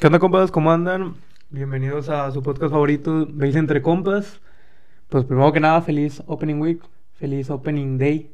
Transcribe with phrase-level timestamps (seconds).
[0.00, 0.52] ¿Qué onda, compas?
[0.52, 1.16] ¿Cómo andan?
[1.50, 4.40] Bienvenidos a su podcast favorito, Veis Entre Compas.
[5.08, 6.80] Pues primero que nada, feliz Opening Week,
[7.14, 8.32] feliz Opening Day.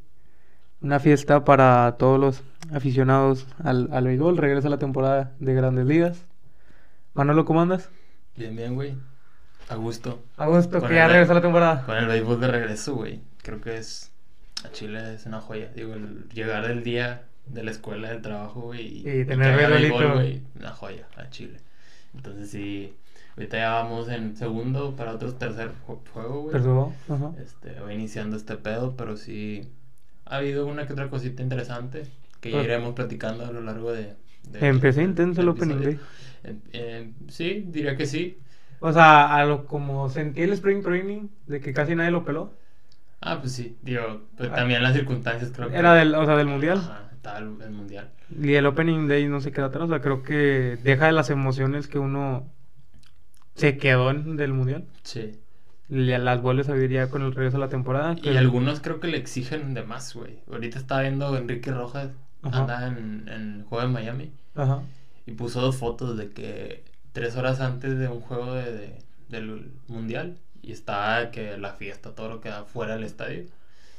[0.83, 4.37] Una fiesta para todos los aficionados al, al béisbol.
[4.37, 6.27] Regresa la temporada de Grandes Ligas.
[7.15, 7.89] Manolo, ¿cómo andas?
[8.37, 8.99] Bien, bien, güey.
[9.71, 10.23] A gusto.
[10.37, 11.87] A gusto, Con que ya regresa la temporada.
[11.87, 13.23] Con el béisbol de regreso, güey.
[13.43, 14.13] Creo que es.
[14.67, 15.71] A Chile es una joya.
[15.75, 18.99] Digo, el llegar del día de la escuela, del trabajo, güey.
[19.01, 19.97] Y tener haya beisbolito.
[19.99, 20.43] béisbol, güey.
[20.59, 21.59] Una joya a Chile.
[22.15, 22.95] Entonces, sí.
[23.37, 26.53] Ahorita ya vamos en segundo para otro tercer ju- juego, güey.
[26.53, 26.93] Perdón.
[27.09, 27.33] Ajá.
[27.43, 29.69] Este, va iniciando este pedo, pero sí.
[30.27, 32.05] Ha habido una que otra cosita interesante
[32.41, 32.63] que ya Ah.
[32.65, 34.15] iremos platicando a lo largo de.
[34.51, 35.81] de- Empecé del- intenso el Opening.
[35.83, 35.99] Day.
[36.45, 38.39] Eh, eh, sí, diría que sí.
[38.81, 42.53] O sea, a lo como sentí el Spring Training, de que casi nadie lo peló.
[43.21, 44.57] Ah, pues sí, digo, pues Ah.
[44.57, 45.77] también las circunstancias creo que...
[45.77, 46.77] Era del, o sea, del Mundial.
[46.79, 48.11] Ajá, el, el mundial.
[48.41, 49.85] Y el Opening Day no se queda atrás.
[49.85, 52.47] O sea, creo que deja de las emociones que uno
[53.55, 54.85] se quedó en del Mundial.
[55.03, 55.39] Sí.
[55.89, 58.17] Ya las vuelves a vivir ya con el regreso de la temporada.
[58.17, 60.39] que- Y algunos creo que le exigen de más, güey.
[60.51, 62.09] Ahorita estaba viendo Enrique Rojas,
[62.43, 62.61] Ajá.
[62.61, 64.81] anda en, en el juego de Miami, Ajá.
[65.27, 69.71] y puso dos fotos de que tres horas antes de un juego de, de- del
[69.89, 73.45] mundial, y estaba que la fiesta, todo lo que da fuera del estadio,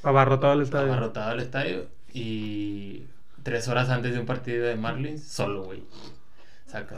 [0.03, 0.87] Abarrotado el estadio.
[0.91, 1.85] abarrotado el estadio,
[2.15, 3.05] y
[3.43, 5.83] tres horas antes de un partido de Marlins, solo, güey.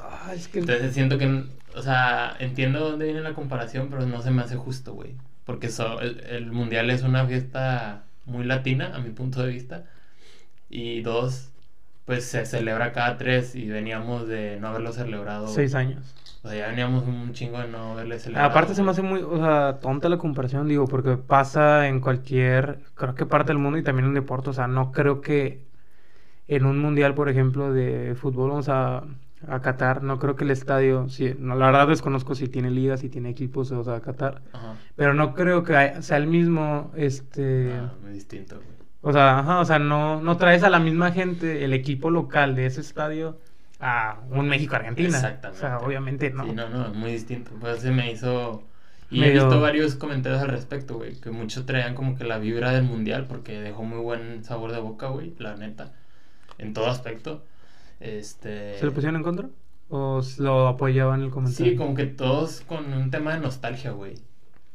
[0.02, 0.60] Ah, es que...
[0.60, 1.44] Entonces siento que,
[1.76, 5.14] o sea, entiendo dónde viene la comparación, pero no se me hace justo, güey.
[5.46, 9.84] Porque so- el, el mundial es una fiesta muy latina, a mi punto de vista.
[10.70, 11.50] Y dos,
[12.06, 15.48] pues se celebra cada tres y veníamos de no haberlo celebrado.
[15.48, 16.16] Seis años.
[16.44, 18.50] O sea, ya veníamos un chingo de no celebrado.
[18.50, 22.80] Aparte se me hace muy, o sea, tonta la comparación, digo, porque pasa en cualquier,
[22.96, 25.66] creo que parte del mundo y también en deporte, o sea, no creo que
[26.48, 29.04] en un mundial, por ejemplo, de fútbol, vamos a,
[29.48, 33.02] a Qatar, no creo que el estadio, sí, no, la verdad desconozco si tiene ligas,
[33.02, 34.76] si tiene equipos, o sea, Qatar, Ajá.
[34.96, 38.78] pero no creo que sea el mismo, este, Ah, muy distinto, güey.
[39.02, 42.56] o sea, ajá, o sea, no, no traes a la misma gente, el equipo local
[42.56, 43.38] de ese estadio,
[43.80, 45.58] a un México-Argentina, Exactamente.
[45.58, 46.46] o sea, obviamente no.
[46.46, 47.52] Sí, no, no, muy distinto.
[47.60, 48.64] Pues se me hizo.
[49.10, 51.16] Y Medio- he visto varios comentarios al respecto, güey.
[51.22, 54.80] Que muchos traían como que la vibra del mundial porque dejó muy buen sabor de
[54.80, 55.34] boca, güey.
[55.40, 55.94] La neta.
[56.58, 57.46] En todo aspecto.
[58.00, 58.78] Este.
[58.80, 59.48] ¿Se lo pusieron en contra?
[59.90, 61.72] ¿O lo apoyaban en el comentario?
[61.72, 64.16] Sí, como que todos con un tema de nostalgia, güey.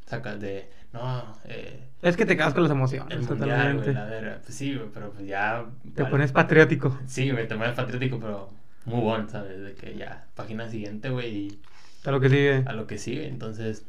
[0.06, 0.70] Sacas de.
[0.92, 1.88] No, eh.
[2.02, 3.82] Es que te quedas con las emociones, El mundial, totalmente.
[3.84, 4.40] güey, la verga.
[4.44, 5.64] Pues sí, güey, pero pues ya.
[5.94, 6.10] Te vale.
[6.10, 6.98] pones patriótico.
[7.06, 8.50] Sí, güey, te pones patriótico, pero
[8.84, 9.60] muy bueno, ¿sabes?
[9.62, 11.60] De que ya, página siguiente, güey, y
[12.04, 12.64] A lo que sigue.
[12.66, 13.28] a lo que sigue.
[13.28, 13.84] Entonces,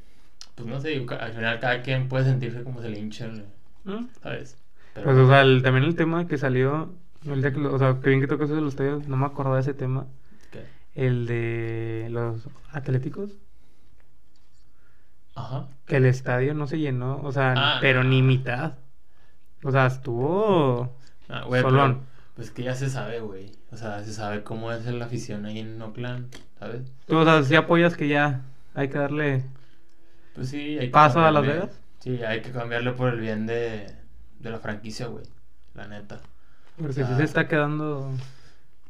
[0.56, 3.28] pues no sé, al final cada quien puede sentirse como se le hincha,
[3.86, 4.06] ¿Mm?
[4.22, 4.58] ¿sabes?
[4.94, 6.94] Pero, Pues, o sea, el- también el tema que salió,
[7.26, 9.26] el día que o sea, que bien que tocó eso de los estadios, no me
[9.26, 10.06] acordaba de ese tema.
[10.52, 10.64] ¿qué?
[10.94, 13.32] El de los atléticos,
[15.36, 15.68] Ajá.
[15.88, 18.10] que el estadio no se llenó, o sea, Ah, pero no.
[18.10, 18.74] ni mitad.
[19.64, 20.96] O sea, estuvo
[21.30, 22.02] Ah, güey, solón.
[22.36, 23.52] Pues que ya se sabe, güey.
[23.72, 26.82] O sea, se sabe cómo es la afición ahí en Oakland, ¿sabes?
[27.08, 28.42] Tú, o sea, si apoyas que ya
[28.74, 29.44] hay que darle
[30.34, 31.82] Pues sí, hay que paso a Las Vegas.
[32.00, 33.88] Sí, hay que cambiarle por el bien de,
[34.40, 35.26] de la franquicia, güey.
[35.74, 36.22] La neta.
[36.78, 38.12] Porque O si sea, se está quedando.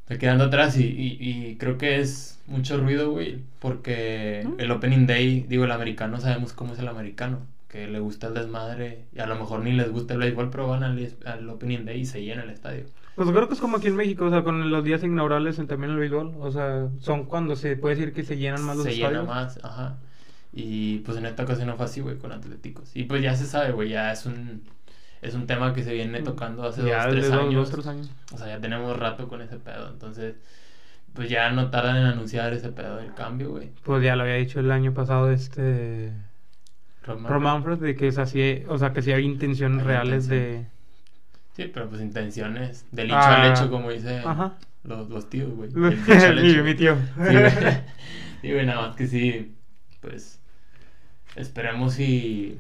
[0.01, 1.17] Está quedando atrás y, y,
[1.51, 4.59] y creo que es mucho ruido, güey, porque ¿Mm?
[4.59, 8.33] el Opening Day, digo, el americano, sabemos cómo es el americano, que le gusta el
[8.33, 11.85] desmadre y a lo mejor ni les gusta el béisbol, pero van al, al Opening
[11.85, 12.85] Day y se llena el estadio.
[13.15, 15.67] Pues creo que es como aquí en México, o sea, con los días inaugurales en
[15.67, 16.35] también el béisbol.
[16.39, 19.23] O sea, son cuando se puede decir que se llenan más los se estadios.
[19.23, 19.99] llena más, ajá.
[20.51, 22.95] Y pues en esta ocasión no fue así, güey, con Atléticos.
[22.95, 24.63] Y pues ya se sabe, güey, ya es un,
[25.21, 27.53] es un tema que se viene tocando hace Ya dos, tres dos, años.
[27.53, 28.11] dos, tres años.
[28.33, 30.35] O sea, ya tenemos rato con ese pedo, entonces,
[31.13, 33.71] pues ya no tardan en anunciar ese pedo del cambio, güey.
[33.83, 36.11] Pues ya lo había dicho el año pasado este
[37.03, 40.25] Rob Ron Manfred de que es así, o sea, que sí había intenciones Hay reales
[40.25, 40.29] intención.
[40.29, 40.67] de
[41.55, 42.85] Sí, pero pues intenciones.
[42.91, 44.23] Del hecho Ah, al hecho, como dicen
[44.83, 45.69] los, los tíos, güey.
[45.69, 46.63] Del dicho al mi, hecho.
[46.63, 46.95] mi tío.
[46.95, 47.51] Sí, güey.
[48.41, 49.55] Sí, güey, nada más que sí,
[50.01, 50.41] pues
[51.37, 52.59] esperemos y,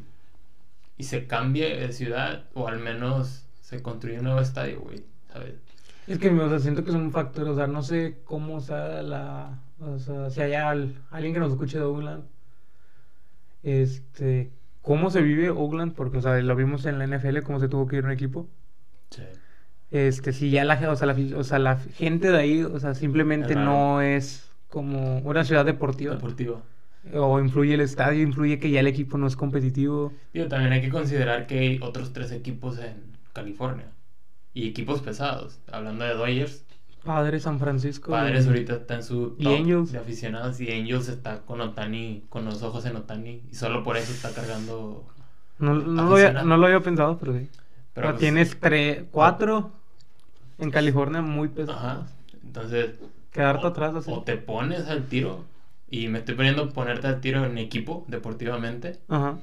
[0.97, 5.03] y se cambie de ciudad o al menos se construya un nuevo estadio, güey,
[5.33, 5.55] ¿sabes?
[6.07, 9.01] Es que, o sea, siento que es un factor, o sea, no sé cómo sea
[9.01, 12.23] la, o sea, si hay al- alguien que nos escuche de Oakland,
[13.63, 14.51] este,
[14.81, 17.87] cómo se vive Oakland, porque, o sea, lo vimos en la NFL, cómo se tuvo
[17.87, 18.47] que ir un equipo.
[19.15, 19.23] Sí.
[19.91, 22.95] Este, si ya la, o sea, la, o sea, la gente de ahí, o sea,
[22.95, 26.17] simplemente no es como una ciudad deportiva.
[27.13, 30.13] O influye el estadio, influye que ya el equipo no es competitivo.
[30.33, 32.95] Digo, también hay que considerar que hay otros tres equipos en
[33.33, 33.87] California.
[34.53, 35.59] Y equipos pesados.
[35.71, 36.63] Hablando de Dodgers,
[37.03, 38.11] Padres San Francisco.
[38.11, 39.91] Padres y- ahorita está en su y Angels.
[39.91, 43.97] de aficionados y Angels está con Otani, con los ojos en Otani y solo por
[43.97, 45.05] eso está cargando.
[45.59, 47.49] No, no, lo había, no lo había pensado, pero sí.
[47.93, 49.71] Pero Pero tienes tres, cuatro
[50.57, 51.81] en California muy pesados.
[51.81, 52.07] Ajá.
[52.43, 52.91] Entonces,
[53.31, 54.11] Quedarte o- atrás así.
[54.11, 55.45] o te pones al tiro
[55.89, 59.37] y me estoy poniendo ponerte al tiro en equipo deportivamente Ajá.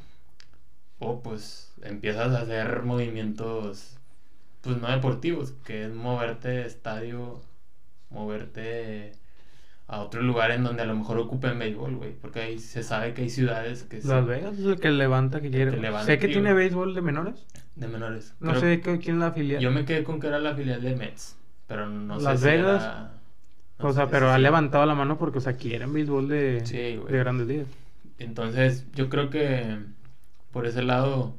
[0.98, 3.96] o pues empiezas a hacer movimientos
[4.62, 7.40] pues no deportivos, que es moverte de estadio,
[8.10, 9.12] moverte
[9.88, 13.14] a otro lugar en donde a lo mejor ocupen béisbol, güey, porque ahí se sabe
[13.14, 15.70] que hay ciudades que Las sí, Vegas es el que levanta que quiere.
[15.72, 16.34] que levanta, sé que tío.
[16.36, 17.46] tiene béisbol de menores.
[17.80, 18.34] De menores.
[18.40, 19.60] No Creo- sé qué- quién es la filial.
[19.60, 21.36] Yo me quedé con que era la filial de Mets,
[21.66, 22.82] pero no sé Las si Vegas.
[22.82, 23.12] era-
[23.78, 26.60] no o sea, sé pero ha levantado la mano porque, o sea, quieren béisbol de,
[26.66, 27.66] Sí, de grandes ligas.
[28.18, 29.78] Entonces, yo creo que
[30.52, 31.34] por ese lado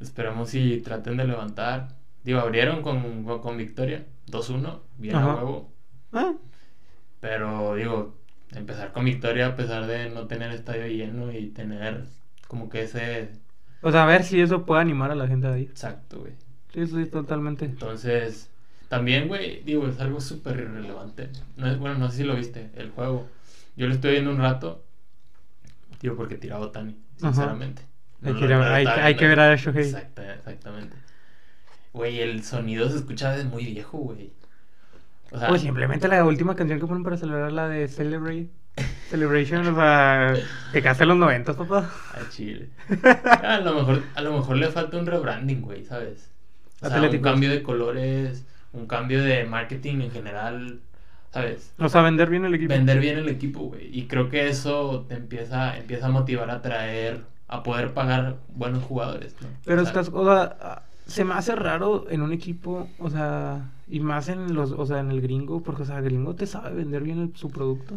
[0.00, 1.88] esperamos si traten de levantar.
[2.24, 5.32] Digo, abrieron con, con, con victoria, 2-1, bien Ajá.
[5.32, 5.70] a huevo.
[6.12, 6.32] Ah,
[7.20, 8.16] Pero digo,
[8.54, 12.06] empezar con victoria a pesar de no tener estadio lleno y tener
[12.48, 13.30] como que ese
[13.82, 15.62] o sea, a ver si eso puede animar a la gente ahí.
[15.62, 16.32] exacto, güey.
[16.72, 17.64] Sí, sí, totalmente.
[17.64, 18.48] Entonces,
[18.88, 21.30] también, güey, digo, es algo súper irrelevante.
[21.56, 23.28] No es, bueno, no sé si lo viste, el juego.
[23.76, 24.84] Yo lo estoy viendo un rato,
[26.00, 27.32] digo, porque tiraba Otani, Ajá.
[27.32, 27.82] sinceramente.
[28.22, 29.84] Hay No que no hay- hay ver a Shohei.
[29.84, 30.96] Exacta- exactamente.
[31.92, 34.32] Güey, el sonido se escucha de muy viejo, güey.
[35.32, 38.48] O sea, Pues simplemente la última canción que ponen para celebrar la de Celebrate.
[39.10, 40.34] Celebration, o sea,
[40.72, 41.90] te quedaste en los noventas, papá.
[42.14, 42.68] a Chile.
[43.42, 46.30] A lo mejor, a lo mejor le falta un rebranding, güey, ¿sabes?
[46.80, 50.80] O sea, un cambio de colores, un cambio de marketing en general,
[51.32, 51.72] ¿sabes?
[51.78, 52.72] O sea, vender bien el equipo.
[52.72, 53.88] Vender bien el equipo, güey.
[53.92, 58.84] Y creo que eso te empieza, empieza a motivar a traer, a poder pagar buenos
[58.84, 59.48] jugadores, ¿no?
[59.64, 63.10] Pero O sea, estás, o sea, ah, se me hace raro en un equipo, o
[63.10, 66.36] sea, y más en los, o sea, en el gringo, porque, o sea, el gringo
[66.36, 67.96] te sabe vender bien el- su producto.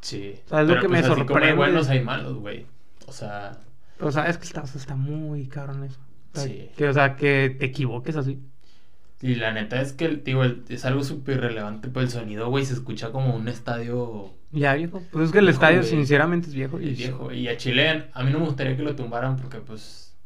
[0.00, 0.34] Sí.
[0.46, 1.56] O sea, es lo Pero, que me pues, así como hay sorprende.
[1.56, 2.66] buenos, hay malos, güey.
[3.06, 3.58] O sea,
[3.96, 6.00] Pero sabes que está, o sea, está muy caro en eso.
[6.34, 6.70] O sea, Sí.
[6.76, 8.40] Que, o sea, que te equivoques así.
[9.20, 12.74] y la neta es que, digo, es algo súper relevante, pues el sonido, güey, se
[12.74, 15.02] escucha como un estadio Ya, viejo.
[15.10, 15.90] Pues es que el Viejo, estadio, güey.
[15.90, 16.80] sinceramente, es viejo.
[16.80, 17.32] Y y viejo.
[17.32, 20.16] Y a Chile, a mí no me gustaría que lo tumbaran porque, pues,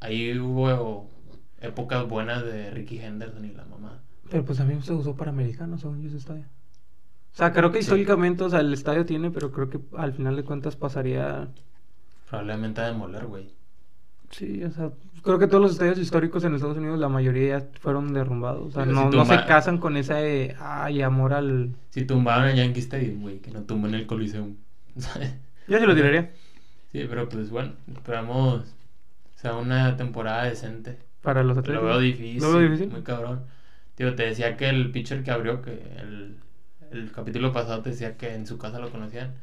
[0.00, 1.08] ahí hubo
[1.60, 4.02] épocas buenas de Ricky Henderson y la mamá.
[4.30, 6.46] Pero pues también se usó para americanos, según yo, ese estadio.
[7.32, 7.84] O sea, creo que Sí.
[7.84, 11.48] históricamente, o sea, el estadio tiene, pero creo que al final de cuentas pasaría.
[12.28, 13.50] Probablemente a demoler, güey.
[14.30, 14.90] Sí, o sea,
[15.22, 18.68] creo que todos los estadios históricos en Estados Unidos, la mayoría ya fueron derrumbados.
[18.68, 21.74] O sea, no, si no se casan con esa de, ay, amor al.
[21.90, 24.56] Si tumbaron el Yankee Stadium, güey, que no tumban el Coliseum.
[25.68, 26.30] Yo sí lo tiraría.
[26.92, 28.74] Sí, pero pues bueno, esperamos
[29.36, 30.98] sea una temporada decente.
[31.22, 31.82] Para los Lo atletas.
[31.82, 32.88] veo difícil, Lo veo difícil.
[32.90, 33.40] muy cabrón.
[33.94, 36.36] Tío, te decía que el pitcher que abrió, que el,
[36.92, 39.34] el capítulo pasado te decía que en su casa lo conocían.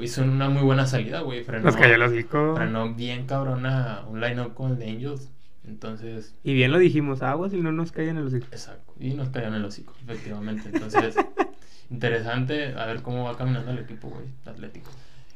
[0.00, 1.42] Hizo una muy buena salida, güey.
[1.44, 2.54] Frenó, Nos cayó el hocico.
[2.54, 5.30] frenó bien cabrona un line-up con el de Angels.
[5.66, 8.46] Entonces, Y bien lo dijimos, aguas y no nos caen en los hocico.
[8.52, 8.94] exacto.
[9.00, 10.70] Y nos cayó en el hocico, efectivamente.
[10.72, 11.14] Entonces,
[11.90, 14.90] interesante a ver cómo va caminando el equipo, güey, Atlético.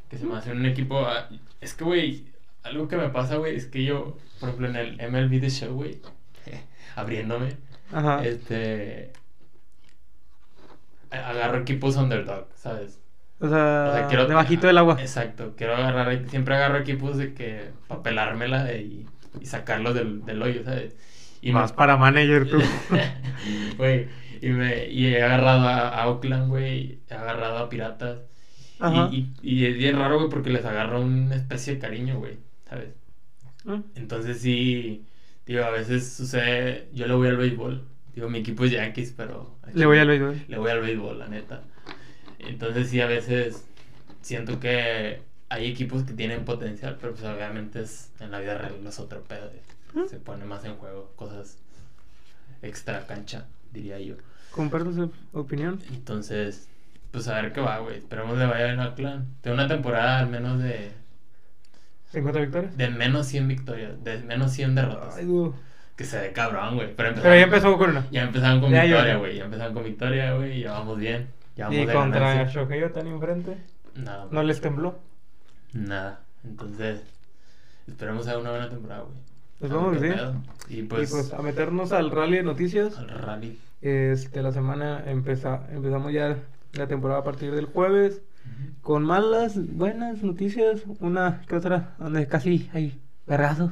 [0.08, 1.00] Que se me hace un equipo.
[1.06, 1.28] ah,
[1.60, 2.26] Es que, güey,
[2.62, 5.74] algo que me pasa, güey, es que yo, por ejemplo, en el MLB The Show,
[5.74, 5.98] güey,
[6.96, 7.56] abriéndome,
[7.92, 8.24] Ajá.
[8.24, 9.12] este.
[11.12, 13.00] Agarro equipos underdog, ¿sabes?
[13.40, 14.96] O sea, O sea, quiero- debajito del agua.
[15.00, 19.06] Exacto, quiero agarrar, siempre agarro equipos de que, para pelármela y,
[19.40, 20.96] y sacarlos del, del hoyo, ¿sabes?
[21.40, 22.58] Y me- Más para manager tú.
[23.76, 24.06] Güey,
[24.40, 28.18] y, me, y he agarrado a, a Oakland, güey, he agarrado a Piratas.
[28.80, 29.08] Ajá.
[29.12, 32.38] Y, y, y es bien raro, güey, porque les agarro una especie de cariño, güey,
[32.68, 32.90] ¿sabes?
[33.66, 35.06] Ah, Entonces sí,
[35.46, 39.56] digo, a veces sucede, yo le voy al béisbol, digo, mi equipo es Yankees, pero...
[39.74, 40.44] Le voy al béisbol.
[40.48, 41.62] Le voy al béisbol, la neta.
[42.38, 43.64] Entonces sí, a veces
[44.20, 48.74] siento que hay equipos que tienen potencial, pero pues obviamente es, en la vida real
[48.86, 49.50] es otro pedo.
[49.94, 50.06] ¿Mm?
[50.08, 51.58] Se pone más en juego, cosas
[52.62, 54.16] extra cancha, diría yo.
[54.50, 55.80] Comparto su opinión.
[55.92, 56.68] Entonces,
[57.10, 57.98] pues a ver qué va, güey.
[57.98, 59.26] Esperemos le vaya bien a Clan.
[59.42, 60.92] De una temporada al menos de,
[62.12, 62.76] 50 victorias.
[62.76, 65.16] de menos 100 victorias, de menos 100 derrotas.
[65.16, 65.54] Ay, dudo.
[66.02, 66.96] Que se ve cabrón, güey.
[66.96, 68.04] Pero, Pero ya empezó con una.
[68.10, 69.36] Ya empezaron con Ya, victoria, güey.
[69.36, 70.60] Ya empezaron con victoria, güey.
[70.60, 71.28] Ya vamos bien.
[71.54, 72.44] Ya vamos Y de contra.
[72.48, 73.56] Shohei Otani enfrente,
[73.94, 74.26] Nada.
[74.32, 74.98] no les tembló.
[75.72, 76.18] Nada.
[76.42, 77.04] Entonces,
[77.86, 79.14] esperemos a una buena temporada, güey.
[79.60, 80.08] Pues vamos, sí.
[80.76, 82.98] Y pues, y pues a meternos al rally de noticias.
[82.98, 83.60] al rally.
[83.80, 86.36] Este, la semana empeza, empezamos ya
[86.72, 88.22] la temporada a partir del jueves.
[88.80, 90.82] Con malas, buenas noticias.
[90.98, 93.70] Una que otra, donde casi hay vergazos.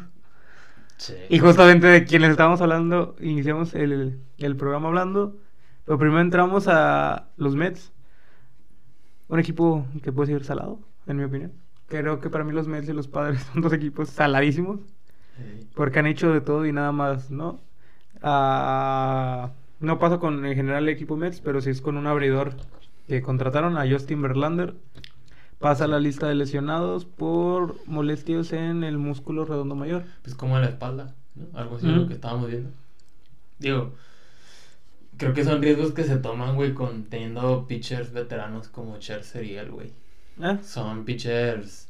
[1.01, 1.15] Sí.
[1.31, 5.39] Y justamente de quienes estábamos hablando, iniciamos el, el programa hablando.
[5.87, 7.91] Pero primero entramos a los Mets.
[9.29, 11.53] Un equipo que puede ser salado, en mi opinión.
[11.87, 14.81] Creo que para mí los Mets y los Padres son dos equipos saladísimos.
[15.39, 15.67] Sí.
[15.75, 17.61] Porque han hecho de todo y nada más, ¿no?
[18.21, 22.53] Ah, no pasa con en general el equipo Mets, pero sí es con un abridor
[23.09, 24.75] que contrataron a Justin Verlander.
[25.61, 30.05] Pasa a la lista de lesionados por molestias en el músculo redondo mayor.
[30.23, 31.57] Pues como en la espalda, ¿no?
[31.57, 32.71] Algo así lo que estábamos viendo.
[33.59, 33.93] Digo,
[35.19, 39.57] creo que son riesgos que se toman, güey, con teniendo pitchers veteranos como Scherzer y
[39.57, 39.93] él, güey.
[40.43, 40.59] ¿Eh?
[40.63, 41.89] Son pitchers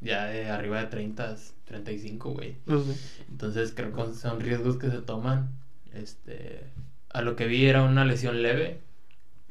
[0.00, 1.36] ya de arriba de 30,
[1.66, 2.56] 35, güey.
[2.66, 2.96] Sé.
[3.28, 5.50] Entonces creo que son riesgos que se toman.
[5.92, 6.64] Este,
[7.10, 8.80] a lo que vi era una lesión leve,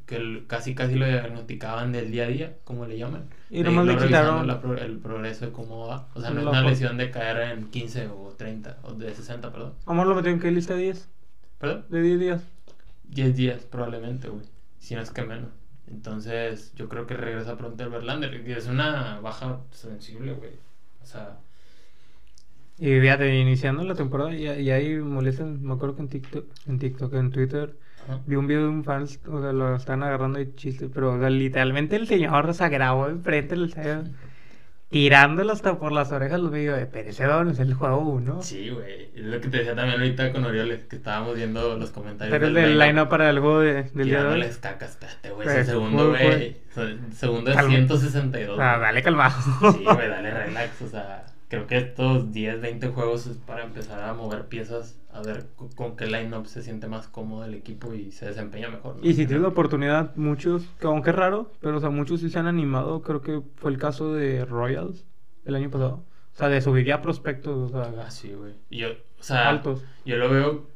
[0.09, 3.25] que casi casi lo diagnosticaban del día a día, como le llaman.
[3.51, 6.07] Y nomás le quitaron- la pro- el progreso de cómo va.
[6.15, 9.51] O sea, no es una lesión de caer en 15 o 30, o de 60,
[9.51, 9.73] perdón.
[9.85, 11.07] Amor lo metió en qué lista de 10?
[11.59, 11.85] ¿Perdón?
[11.89, 12.41] De 10 días.
[13.07, 14.45] 10 días probablemente, güey.
[14.79, 15.49] Si no es que menos.
[15.87, 18.43] Entonces, yo creo que regresa pronto el Verlander.
[18.47, 20.51] Y es una baja sensible, güey.
[21.03, 21.37] O sea,
[22.79, 25.49] Y fíjate, iniciando la temporada, ya hay molestias.
[25.49, 27.75] Me acuerdo que en TikTok, en TikTok, en Twitter.
[28.25, 31.19] Vi un video de un fan, o sea, lo están agarrando de chiste, pero o
[31.19, 34.03] sea, literalmente el señor se grabó enfrente del estadio,
[34.89, 36.39] tirándolo hasta por las orejas.
[36.39, 38.41] Los videos de don es el juego 1.
[38.41, 39.09] Sí, güey.
[39.15, 42.33] Es lo que te decía también ahorita con Orioles, que estábamos viendo los comentarios.
[42.33, 42.87] Pero el del line-up.
[42.87, 44.05] line-up para el juego de- del día de hoy.
[44.33, 45.63] Tirándoles cacas, espérate, güey.
[45.65, 46.57] Segundo, güey.
[47.13, 47.71] Segundo es Calma.
[47.71, 48.59] 162.
[48.59, 48.81] Ah, güey.
[48.81, 49.41] dale calmado.
[49.73, 50.81] Sí, güey, dale relax.
[50.81, 55.21] O sea, creo que estos 10, 20 juegos es para empezar a mover piezas, a
[55.21, 58.97] ver co- con qué line-up se siente más cómodo el equipo y se desempeña mejor.
[58.97, 59.05] ¿no?
[59.05, 62.29] Y si tienes la oportunidad, muchos, que aunque es raro, pero o sea, muchos sí
[62.29, 63.01] se han animado.
[63.01, 65.05] Creo que fue el caso de Royals
[65.45, 66.03] el año pasado.
[66.35, 68.53] O sea, de subir ya prospectos, o Ah, sí, güey.
[68.69, 68.89] Yo,
[69.19, 69.83] o sea, altos.
[70.05, 70.67] yo lo veo,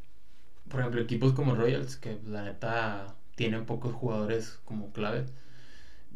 [0.69, 5.25] por ejemplo, equipos como Royals, que la neta tienen pocos jugadores como clave.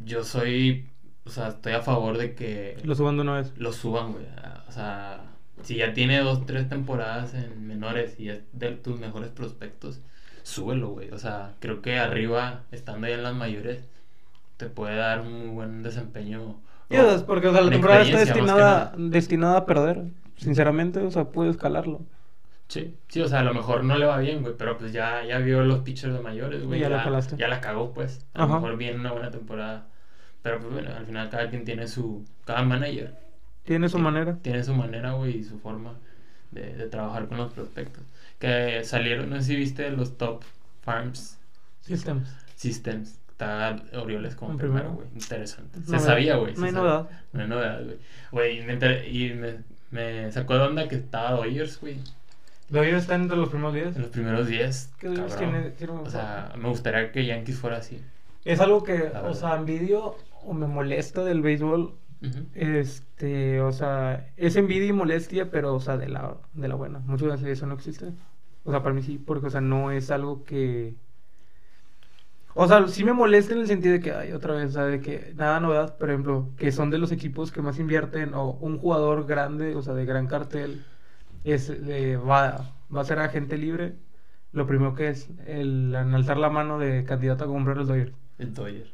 [0.04, 0.88] Yo soy,
[1.28, 3.52] o sea, estoy a favor de que Lo suban de una vez.
[3.56, 4.24] lo suban, güey.
[4.68, 5.20] O sea,
[5.62, 10.00] si ya tiene dos, tres temporadas en menores y es de tus mejores prospectos,
[10.42, 11.10] súbelo, güey.
[11.10, 13.80] O sea, creo que arriba, estando ya en las mayores,
[14.56, 16.56] te puede dar un muy buen desempeño.
[16.90, 18.94] Sí, o sea, es porque o sea, la temporada está destinada, nada.
[18.96, 20.04] destinada a perder.
[20.36, 22.00] Sinceramente, o sea, puede escalarlo.
[22.68, 25.24] Sí, sí, o sea, a lo mejor no le va bien, güey, pero pues ya,
[25.24, 26.78] ya vio los pitchers de mayores, güey.
[26.78, 27.36] Y ya la calaste.
[27.36, 28.26] ya la cagó, pues.
[28.34, 29.86] A lo mejor viene una buena temporada.
[30.42, 32.24] Pero pues bueno, al final cada quien tiene su.
[32.44, 33.14] Cada manager
[33.64, 34.36] Tiene su Sí, manera.
[34.40, 35.94] Tiene su manera, güey, y su forma
[36.52, 38.02] de, de trabajar con los prospectos.
[38.38, 40.42] Que salieron, no sé si viste los top
[40.82, 41.38] farms
[41.80, 42.28] Systems.
[42.54, 43.18] systems.
[43.30, 45.06] Está Orioles como En primero, güey.
[45.14, 45.78] Interesante.
[45.80, 46.04] Se Novedad.
[46.06, 46.54] sabía, güey.
[46.54, 47.08] se No hay novedad.
[47.32, 47.96] No hay novedad, güey.
[48.32, 49.54] Güey, y me, y me,
[49.90, 51.98] me sacó de onda que estaba Dodgers, güey.
[52.68, 53.94] Dodgers están entre los primeros días.
[53.96, 54.90] En los primeros 10.
[54.98, 58.00] ¿Qué Dodgers tiene- tiene- O sea, me gustaría que Yankees fuera así.
[58.48, 61.94] Es algo que, o sea, envidio o me molesta del béisbol.
[62.54, 66.98] Este, o sea, es envidia y molestia, pero, o sea, de la, de la buena.
[67.00, 68.14] Muchas veces eso no existe.
[68.64, 70.96] O sea, para mí sí, porque, o sea, no es algo que.
[72.54, 74.84] O sea, sí me molesta en el sentido de que, ay, otra vez, o sea,
[74.86, 78.52] de que nada novedad, por ejemplo, que son de los equipos que más invierten, o
[78.52, 80.84] un jugador grande, o sea, de gran cartel,
[81.44, 83.96] es, eh, va, va a ser agente libre.
[84.52, 88.14] Lo primero que es el alzar la mano de candidato a comprar los Dodgers.
[88.38, 88.86] El Dodger.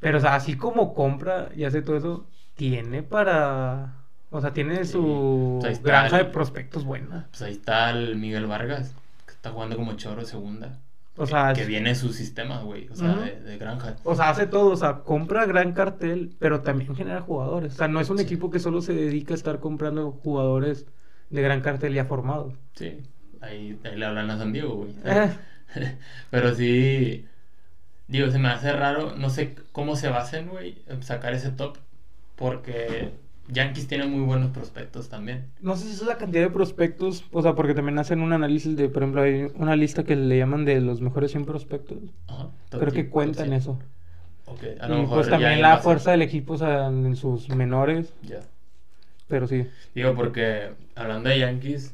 [0.00, 3.94] Pero, o sea, así como compra y hace todo eso, tiene para.
[4.30, 4.92] O sea, tiene Sí.
[4.92, 7.26] su está granja de el- prospectos buena.
[7.30, 8.94] Pues ahí está el Miguel Vargas,
[9.26, 10.78] que está jugando como chorro segunda.
[11.16, 12.88] O sea, que viene su sistema, güey.
[12.90, 13.96] O sea, de, de granja.
[14.04, 14.70] O sea, hace todo.
[14.70, 17.74] O sea, compra gran cartel, pero también genera jugadores.
[17.74, 18.24] O sea, no es un Sí.
[18.24, 20.86] equipo que solo se dedica a estar comprando jugadores
[21.30, 22.54] de gran cartel ya formados.
[22.74, 22.98] Sí.
[23.40, 24.94] Ahí, ahí le hablan a San Diego, güey.
[25.04, 25.30] Eh.
[26.30, 27.26] Pero sí.
[28.08, 29.14] Digo, se me hace raro.
[29.16, 31.78] No sé cómo se basen, güey, sacar ese top.
[32.36, 33.12] Porque
[33.48, 35.46] Yankees tiene muy buenos prospectos también.
[35.60, 38.76] No sé si es la cantidad de prospectos, o sea, porque también hacen un análisis
[38.76, 41.98] de, por ejemplo, hay una lista que le llaman de los mejores 100 prospectos.
[42.26, 42.50] Ajá.
[42.70, 43.52] Creo que cuentan cien.
[43.52, 43.78] eso.
[44.46, 47.48] Ok, a lo Y mejor pues también la fuerza del equipo, o sea, en sus
[47.50, 48.40] menores, Ya.
[49.26, 49.66] pero sí.
[49.94, 51.92] Digo, porque hablando de Yankees,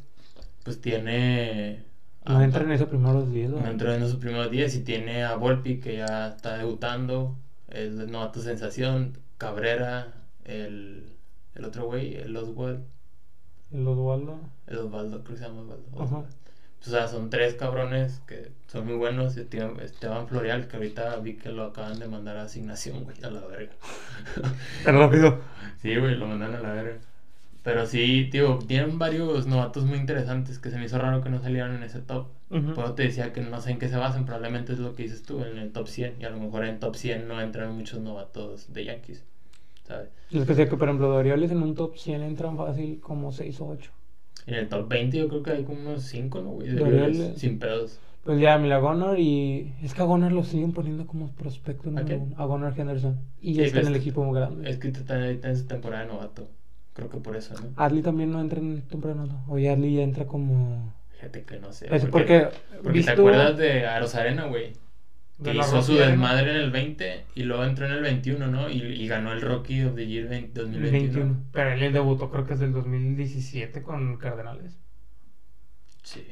[0.64, 1.84] pues tiene.
[2.26, 3.50] No a- entran en esos primeros 10.
[3.50, 7.36] No entró en sus primeros días y tiene a Volpi que ya está debutando,
[7.68, 10.14] es de novato sensación, Cabrera,
[10.44, 11.04] el,
[11.54, 12.80] el otro güey, el Oswald,
[13.72, 14.38] El Osvaldo.
[14.66, 16.26] el Osvaldo, creo que se llama Osvaldo.
[16.86, 19.36] O sea, son tres cabrones que son muy buenos.
[19.38, 23.40] Esteban, Florial, que ahorita vi que lo acaban de mandar a asignación, güey, a la
[23.46, 23.72] verga.
[24.84, 25.38] Tan rápido.
[25.82, 26.96] Sí, güey, lo mandan a la verga.
[27.64, 31.40] Pero sí, tío, tienen varios novatos muy interesantes que se me hizo raro que no
[31.40, 32.26] salieran en ese top.
[32.50, 32.74] Ujú.
[32.74, 35.04] Por eso te decía que no sé en qué se basan, probablemente es lo que
[35.04, 36.16] dices tú, en el top 100.
[36.20, 39.24] Y a lo mejor en top 100 no entran muchos novatos de Yankees,
[39.88, 40.10] ¿sabes?
[40.30, 43.32] Es que sé que, por ejemplo, de Orioles en un top 100 entran fácil como
[43.32, 43.90] 6 o 8.
[44.46, 46.68] En el top 20 yo creo que hay como unos 5, ¿no, güey?
[46.68, 47.40] De De Orioles, Orioles.
[47.40, 47.98] sin pedos.
[48.24, 49.74] Pues ya, mira, Gunnar y.
[49.82, 52.20] Es que a Gunnar lo siguen poniendo como prospecto número quién?
[52.20, 52.34] uno.
[52.36, 53.18] A Gunnar Henderson.
[53.40, 54.68] Y Sí, está en ves el equipo muy grande.
[54.68, 56.48] Es que está ahorita en su temporada de novato.
[56.94, 57.72] Creo que por eso, ¿no?
[57.76, 59.44] Adley también no entra en temprano.
[59.48, 60.94] Oye, Adley ya entra como.
[61.10, 61.94] Fíjate que no sé.
[61.94, 62.48] Es porque.
[62.82, 64.72] Porque visto te acuerdas de Aros Arena, güey.
[65.42, 68.70] Que hizo su Rocky desmadre en el 20 y luego entró en el 21, ¿no?
[68.70, 71.02] Y, y ganó el Rookie of the Year 20 2021.
[71.02, 71.36] 21.
[71.50, 74.78] Pero él debutó, creo que es del 2017 con Cardenales.
[76.04, 76.24] Sí.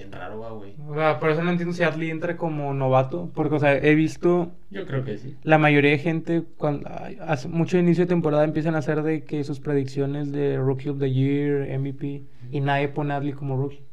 [0.00, 0.74] Bien raro, güey.
[0.88, 3.30] O sea, por eso no entiendo si Adley entra como novato.
[3.34, 5.36] Porque, o sea, he visto Yo creo que sí.
[5.42, 6.88] la mayoría de gente, cuando
[7.20, 10.98] hace mucho inicio de temporada, empiezan a hacer de que sus predicciones de Rookie of
[10.98, 13.84] the Year, MVP, y nadie pone a Adley como rookie.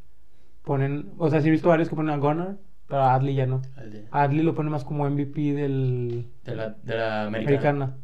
[0.64, 3.46] Ponen, o sea, sí he visto varios que ponen a Gunnar, pero a Adley ya
[3.46, 3.62] no.
[4.12, 7.68] Adley lo pone más como MVP del de la, de la americana.
[7.86, 7.98] americana.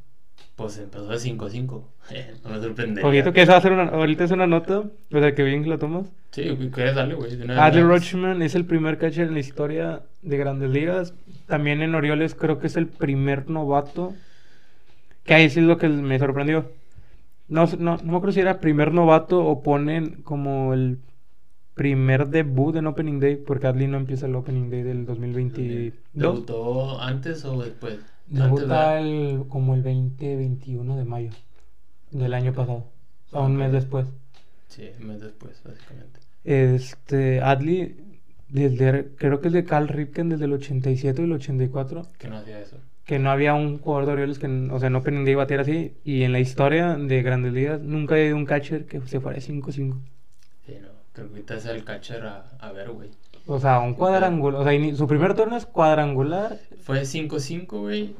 [0.56, 1.68] Pues empezó de 5-5.
[2.44, 3.02] no me sorprende.
[3.02, 5.64] Poquito que eso va a ser una, ahorita es una nota, o sea, que bien
[5.64, 6.12] que lo tomas.
[6.32, 6.44] Sí,
[6.74, 7.34] ¿quieres darle, güey?
[7.34, 7.84] Adley más.
[7.84, 11.14] Rutschman es el primer catcher en la historia de Grandes Ligas.
[11.48, 14.14] También en Orioles creo que es el primer novato.
[15.24, 16.72] Que ahí sí es lo que me sorprendió.
[17.48, 21.00] No, no, no me acuerdo si era primer novato o ponen como el
[21.74, 25.94] primer debut en Opening Day, porque Adley no empieza el Opening Day del 2022.
[26.14, 28.00] ¿Debutó antes o después?
[28.34, 29.00] Debuta ¿verdad?
[29.00, 31.32] el, como el 20-21 de mayo
[32.12, 32.92] del año pasado.
[33.28, 34.08] O sea, un mes después.
[34.68, 36.20] Sí, un mes después, básicamente.
[36.44, 42.04] Este, Adley, desde, creo que es de Cal Ripken desde el 87 y el 84,
[42.18, 42.78] Que no hacía eso.
[43.06, 45.98] que no había un jugador de Orioles que, o sea, no Day batiera así.
[46.04, 49.42] Y en la historia de Grandes Ligas nunca había un catcher que se fuera de
[49.42, 50.02] 5-5.
[50.66, 50.90] Sí, no.
[51.14, 53.12] Creo que ahorita es el catcher a, a ver, güey.
[53.46, 54.62] O sea, un cuadrangular.
[54.62, 56.60] O sea, su primer turno es cuadrangular.
[56.84, 58.16] Fue 5-5, güey.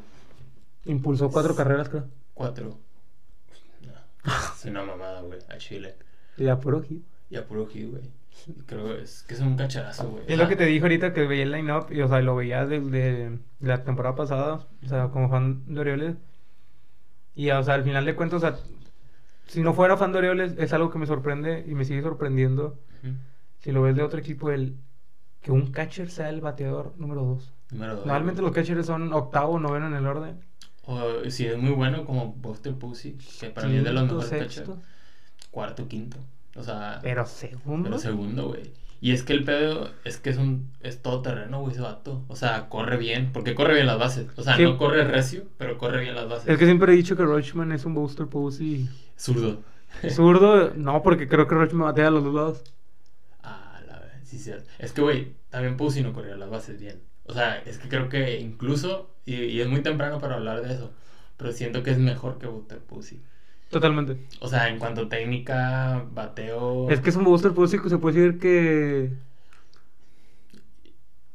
[0.86, 2.08] Impulsó cuatro carreras, creo.
[2.34, 2.66] 4.
[2.68, 3.92] No.
[4.56, 5.40] Es una mamada, güey.
[5.50, 5.96] A Chile.
[6.38, 7.04] Y a puro hit.
[7.30, 8.04] Y a puro hit, güey.
[8.66, 10.24] Creo que es que es un cacharazo, güey.
[10.28, 12.66] Es lo que te dije ahorita que veía el line-up y, o sea, lo veía
[12.66, 16.16] desde la temporada pasada, o sea, como fan de Orioles.
[17.36, 18.60] Y, o sea, al final de cuentas, o sea,
[19.48, 22.78] si no fuera fan de Orioles, es algo que me sorprende y me sigue sorprendiendo.
[23.60, 24.76] Si lo ves de otro equipo, el
[25.44, 27.54] que un catcher sea el bateador número 2.
[27.72, 28.06] Número 2.
[28.06, 30.40] Normalmente los catchers son octavo noveno en el orden.
[30.86, 34.30] O si es muy bueno, como Buster Pussy, que para mí es de los mejores
[34.30, 34.70] catchers.
[35.52, 36.18] Cuarto, quinto.
[36.56, 37.90] O sea, Pero segundo.
[37.90, 38.72] pero segundo, güey.
[39.02, 42.24] Y es que el pedo es que es un es todo terreno, güey, ese vato.
[42.30, 44.28] O sea, corre bien, porque corre bien las bases.
[44.38, 44.64] O sea, Sí.
[44.64, 46.48] no corre recio, pero corre bien las bases.
[46.48, 48.88] Es que siempre he dicho que Rochman es un Booster Posey.
[49.20, 49.62] Zurdo.
[50.10, 52.64] Zurdo, no, porque creo que Rochman batea a los dos lados.
[54.40, 54.52] Sí.
[54.80, 57.02] Es que, güey, también Pussy no corría las bases bien.
[57.26, 60.74] O sea, es que creo que incluso, y, y es muy temprano para hablar de
[60.74, 60.92] eso,
[61.38, 63.22] pero siento que es mejor que Buster Pussy.
[63.70, 64.18] Totalmente.
[64.40, 66.90] O sea, en cuanto a técnica, bateo.
[66.92, 69.14] Es que es un Booster Posey que se puede decir que.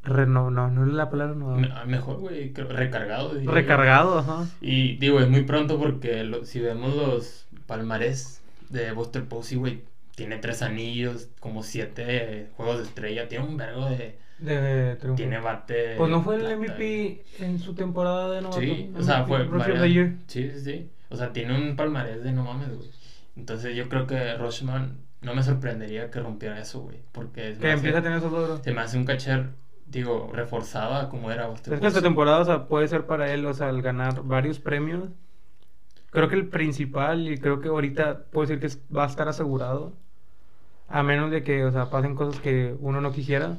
[0.07, 1.57] No, no es la palabra no.
[1.57, 3.39] me- ah, mejor, güey, recargado.
[3.39, 3.51] yo.
[3.51, 4.47] Recargado, ajá.
[4.61, 9.83] Y digo, es muy pronto porque lo- si vemos los palmarés de Buster Posey, güey,
[10.19, 14.19] tiene tres anillos, como siete juegos de estrella, tiene un vergo de.
[14.39, 14.97] De.
[15.15, 15.95] Tiene bate.
[15.97, 18.61] Pues no fue el MVP en su temporada de novato.
[18.61, 19.45] Sí, o sea, fue.
[19.45, 20.11] Varias-.
[20.27, 20.91] Sí, sí, sí.
[21.09, 22.91] O sea, tiene un palmarés de no mames, güey.
[23.37, 27.01] Entonces yo creo que Rushman no me sorprendería que rompiera eso, güey.
[27.13, 28.61] Porque es Que empieza a tener esos logros.
[28.61, 29.51] se me hace un catcher,
[29.87, 33.47] digo, reforzada como era Buster Es que esta temporada, o sea, puede ser para él,
[33.47, 35.11] o sea, al ganar varios premios.
[36.11, 39.95] Creo que el principal, y creo que ahorita puedo decir que va a estar asegurado.
[40.89, 43.59] A menos de que, o sea, pasen cosas que uno no quisiera.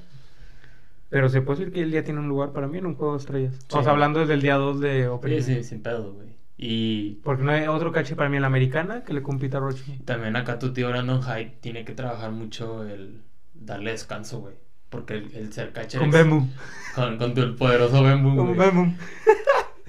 [1.09, 3.13] Pero se puede decir que él ya tiene un lugar para mí en un juego
[3.13, 3.55] de estrellas.
[3.71, 3.83] O Sí.
[3.83, 5.41] sea, hablando desde el día 2 de Opening.
[5.41, 6.29] Sí, sí, sin pedo, güey.
[6.57, 9.61] Y Porque no hay otro caché para mí en la americana que le compita a
[9.61, 9.99] Rochman.
[9.99, 13.21] también acá tu tío Brandon Hyde tiene que trabajar mucho el
[13.53, 14.55] darle descanso, güey.
[14.89, 15.99] Porque el, el ser catcher.
[16.01, 16.47] Con Bemu.
[16.95, 18.57] Con, con tu el poderoso Bembu, Con.
[18.57, 18.93] Bemu.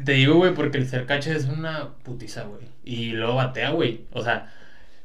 [0.05, 2.62] Te digo, güey, porque el ser catcher es una putiza, güey.
[2.85, 4.07] Y luego batea, güey.
[4.12, 4.53] O sea,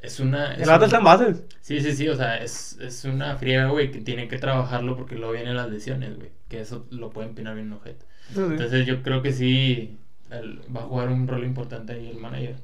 [0.06, 0.54] es una.
[0.54, 1.44] es El vato está en bases.
[1.62, 5.16] Sí, sí, sí, o sea, es, es una friega, güey, que tiene que trabajarlo porque
[5.16, 6.30] luego vienen las lesiones, güey.
[6.48, 8.06] Que eso lo puede empinar bien ojete.
[8.36, 9.98] Entonces yo creo que sí
[10.32, 12.56] el- va a jugar un rol importante ahí el manager.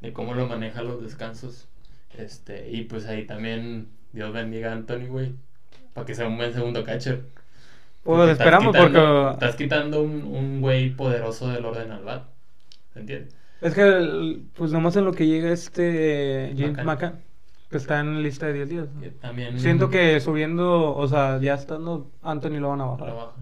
[0.00, 1.66] De cómo lo maneja los descansos.
[2.16, 5.32] Este, y pues ahí también Dios bendiga a Anthony, güey.
[5.94, 7.22] Para que sea un buen segundo catcher.
[8.04, 9.32] Pues Porque estás esperamos quitando- porque...
[9.44, 12.24] Estás quitando un, un güey poderoso del orden al bat.
[12.94, 13.28] ¿Se entiende?
[13.60, 17.20] Es que, el- pues nomás en lo que llega este James Macan.
[17.70, 18.88] Que está en la lista de 10 días.
[18.94, 19.00] ¿no?
[19.02, 23.14] Que También Siento que subiendo, o sea, ya estando Anthony lo van a lo bajar.
[23.14, 23.32] baja.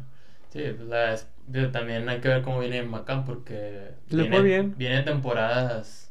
[0.53, 4.75] Sí, pues la, también hay que ver cómo viene Macan porque Le viene, fue bien.
[4.77, 6.11] viene temporadas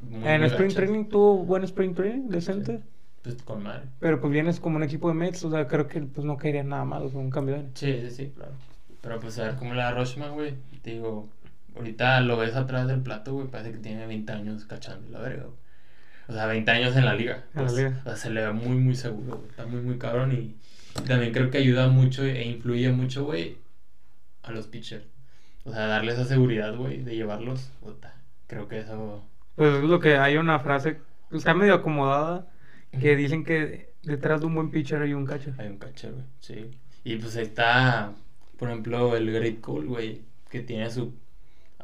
[0.00, 0.72] muy, En Spring.
[0.74, 2.82] Training tuvo buen Spring Training, decente.
[3.22, 3.86] Pues con madre.
[3.98, 6.62] Pero pues vienes como un equipo de Mets, o sea, creo que pues no caería
[6.62, 7.64] nada mal, o sea, un cambio de.
[7.74, 8.52] Sí, sí, sí, claro.
[9.00, 10.54] Pero pues a ver cómo le da Rochman, güey.
[10.82, 11.28] Te digo,
[11.76, 15.44] ahorita lo ves atrás del plato, güey, parece que tiene 20 años cachando la verga,
[15.44, 15.56] güey.
[16.28, 17.44] O sea, 20 años en la liga.
[17.54, 18.00] En la pues, liga.
[18.00, 19.48] O sea, se le ve muy, muy seguro, güey.
[19.50, 20.56] Está muy, muy cabrón y,
[21.06, 23.58] también creo que ayuda mucho e influye mucho, güey,
[24.42, 25.04] a los pitchers.
[25.64, 28.14] O sea, darle esa seguridad, güey, de llevarlos, puta.
[28.46, 29.24] Creo que eso...
[29.56, 30.98] Pues es lo que hay una frase,
[31.32, 32.46] está medio acomodada,
[32.98, 35.54] que dicen que detrás de un buen pitcher hay un catcher.
[35.58, 36.70] Hay un catcher, güey, sí.
[37.04, 38.12] Y pues está,
[38.58, 41.14] por ejemplo, el Great Cool, güey, que tiene su,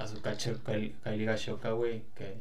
[0.03, 2.37] a su Kyle- Kylie Gashoka, güey, que...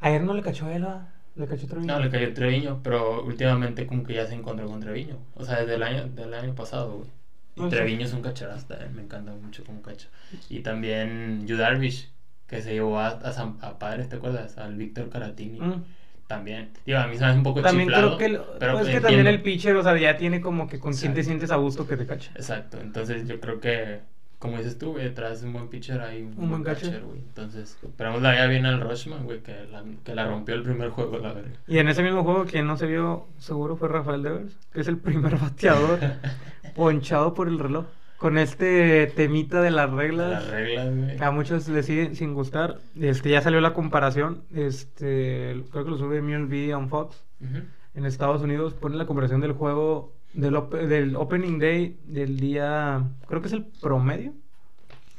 [0.00, 1.08] Ayer no le cachó él, ¿va?
[1.34, 1.94] le cachó Treviño.
[1.94, 5.16] No, le cayó Treviño, pero últimamente como que ya se encontró con Treviño.
[5.34, 7.08] O sea, desde el año, del año pasado, güey.
[7.56, 7.70] Y Ah, sí.
[7.70, 10.08] Treviño es un cacharazo, eh, me encanta mucho como cacha.
[10.50, 12.10] Y también Yu Darvish,
[12.46, 14.58] que se llevó a, a, San- a padres, ¿te acuerdas?
[14.58, 15.58] Al Víctor Caratini.
[15.60, 15.84] Mm.
[16.26, 16.70] También.
[16.86, 18.84] Digo, a mí se me hace un poco También chiflado, creo que, el- pero pues,
[18.84, 19.08] es que entiendo.
[19.08, 21.86] también el pitcher, o sea, ya tiene como que con quién te sientes a gusto
[21.86, 22.30] que te cacha.
[22.34, 24.00] Exacto, entonces yo creo que,
[24.42, 27.00] como dices tú, güey, detrás de un buen pitcher hay un, Un buen catcher.
[27.02, 27.20] güey.
[27.20, 30.90] Entonces, esperamos la vaya bien al Rushman, güey, que la, que la rompió el primer
[30.90, 31.52] juego, la verga.
[31.68, 34.88] Y en ese mismo juego, quien no se vio seguro fue Rafael Devers, que es
[34.88, 36.00] el primer bateador
[36.74, 37.86] ponchado por el reloj.
[38.16, 40.30] Con este temita de las reglas.
[40.30, 41.18] Las reglas, güey.
[41.22, 42.78] A muchos les sigue sin gustar.
[43.00, 44.42] Este, ya salió la comparación.
[44.54, 47.24] Este, creo que lo sube MLB on Fox.
[47.40, 47.62] Ujú.
[47.94, 53.04] En Estados Unidos pone la comparación del juego del, op- del Opening Day del día.
[53.28, 54.34] Creo que es el promedio.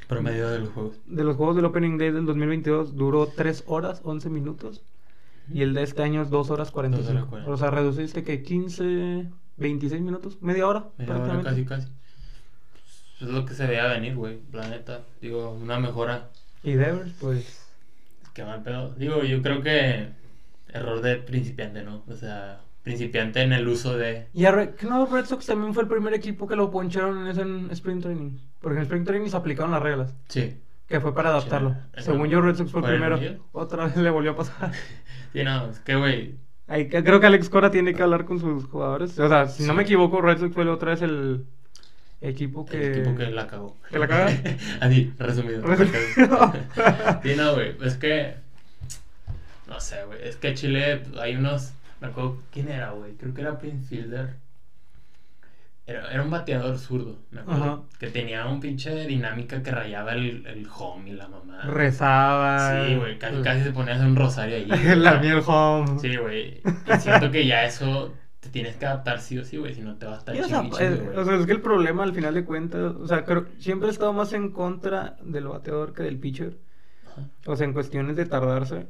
[0.08, 0.96] Promedio de los juegos.
[1.06, 4.82] De los juegos del Opening Day del 2022 duró 3 horas 11 minutos.
[5.52, 7.02] Y el de este año es 2 horas 45.
[7.12, 7.50] Dos horas 40.
[7.52, 10.86] O sea, reduciste que 15, 26 minutos, media hora.
[10.98, 11.88] Media hora casi, casi.
[13.20, 15.02] Es lo que se veía venir, güey, la neta.
[15.20, 16.30] Digo, una mejora.
[16.62, 17.66] Y Devers, pues.
[18.32, 18.92] Qué mal pedo.
[18.94, 20.08] Digo, yo creo que
[20.68, 22.02] error de principiante, ¿no?
[22.08, 24.28] O sea, principiante en el uso de...
[24.32, 27.26] Y a Red, no, Red Sox también fue el primer equipo que lo poncharon en
[27.26, 28.38] ese en Spring Training.
[28.60, 30.14] Porque en Spring Training se aplicaron las reglas.
[30.28, 30.60] Sí.
[30.86, 31.74] Que fue para adaptarlo.
[31.96, 32.04] Sí.
[32.04, 33.40] Según yo, Red Sox fue el ¿Fue el primero.
[33.50, 34.72] Otra vez le volvió a pasar.
[35.32, 38.64] Sí, no, es que, güey, Ahí creo que Alex Cora tiene que hablar con sus
[38.66, 39.18] jugadores.
[39.18, 41.44] O sea, si no me equivoco, Red Sox fue otra vez el
[42.22, 42.86] equipo que.
[42.86, 43.76] el equipo que la cagó.
[43.90, 44.32] ¿Que la caga?
[44.80, 45.62] Así, resumido.
[45.62, 46.52] Resumido.
[47.22, 48.36] sí, no, güey, es que...
[49.66, 51.72] No sé, güey, es que Chile hay unos...
[52.04, 53.14] Me acuerdo, ¿quién era, güey?
[53.14, 54.34] Creo que era Prince Fielder.
[55.86, 57.64] Era, era un bateador zurdo, me acuerdo.
[57.64, 57.82] Ajá.
[57.98, 61.62] Que tenía un pinche dinámica que rayaba el, el home y la mamá.
[61.62, 62.86] Rezaba.
[62.86, 64.66] Sí, güey, casi, casi se ponía a hacer un rosario ahí.
[64.96, 65.98] la miel home.
[65.98, 66.60] Sí, güey.
[66.62, 69.96] Y siento que ya eso te tienes que adaptar sí o sí, güey, si no
[69.96, 71.16] te va a estar Y, o, sea, eh, güey.
[71.16, 73.92] o sea, es que el problema al final de cuentas, o sea, creo, siempre he
[73.92, 76.58] estado más en contra del bateador que del pitcher.
[77.06, 77.28] Ajá.
[77.46, 78.88] O sea, en cuestiones de tardarse.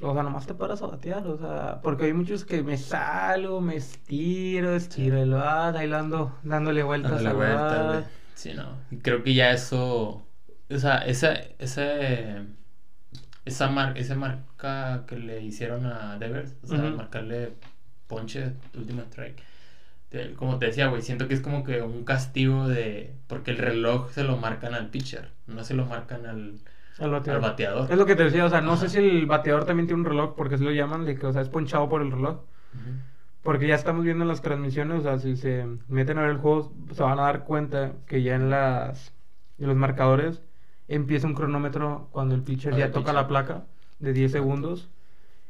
[0.00, 3.60] O sea, nomás te paras a batear, o sea, porque hay muchos que me salgo,
[3.62, 7.86] me estiro, estiro el bat, ahí lo ando dándole vueltas Dándole al vueltas, bat.
[7.86, 8.04] güey.
[8.34, 8.84] Sí, no.
[9.02, 10.26] Creo que ya eso.
[10.68, 12.44] O sea, esa, ese.
[13.44, 17.52] Esa mar, esa marca que le hicieron a Devers, o sea, marcarle
[18.08, 19.40] ponche, último strike.
[20.36, 23.14] Como te decía, güey, siento que es como que un castigo de.
[23.28, 26.58] Porque el reloj se lo marcan al pitcher, no se lo marcan al,
[26.98, 27.42] Al al bateador.
[27.42, 27.90] bateador.
[27.92, 28.82] Es lo que te decía, o sea, no Ajá.
[28.82, 31.32] sé si el bateador también tiene un reloj, porque así lo llaman, de que, o
[31.32, 32.36] sea, es ponchado por el reloj.
[32.74, 32.90] Ujú.
[33.42, 36.36] Porque ya estamos viendo en las transmisiones, o sea, si se meten a ver el
[36.38, 39.12] juego, se van a dar cuenta que ya en las
[39.58, 40.42] en los marcadores
[40.88, 43.14] empieza un cronómetro cuando el pitcher ya el toca pitcher.
[43.14, 43.64] la placa
[44.00, 44.90] de 10 segundos.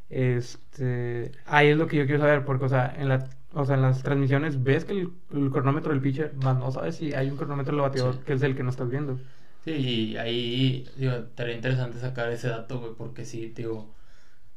[0.09, 3.75] Este, ahí es lo que yo quiero saber, porque, o sea, en la, o sea,
[3.77, 7.29] en las transmisiones ves que el, el cronómetro del pitcher, más no sabes si hay
[7.31, 8.21] un cronómetro del bateador, Sí.
[8.27, 9.19] que es el que no estás viendo.
[9.67, 13.95] Sí, y ahí, digo, estaría interesante sacar ese dato, güey, porque sí, digo,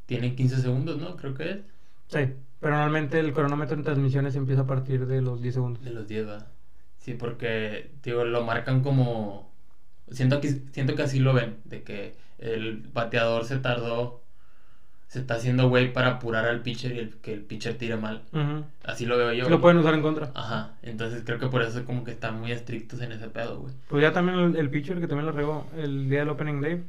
[0.06, 1.18] tienen 15 segundos, ¿no?
[1.18, 1.58] Creo que es.
[2.08, 2.20] Sí,
[2.60, 5.84] pero normalmente el cronómetro en transmisiones empieza a partir de los 10 segundos.
[5.84, 6.48] De los 10, va.
[7.00, 9.52] Sí, porque, digo, lo marcan como...
[10.12, 14.24] Siento que, siento que así lo ven, de que el bateador se tardó,
[15.10, 18.22] se está haciendo güey para apurar al pitcher y el, que el pitcher tire mal.
[18.84, 19.50] Así lo veo yo.
[19.50, 20.32] Lo pueden usar en contra.
[20.36, 23.74] Ajá, entonces creo que por eso como que están muy estrictos en ese pedo, güey.
[23.88, 26.84] Pues ya también el, el pitcher que también lo regó el día del opening day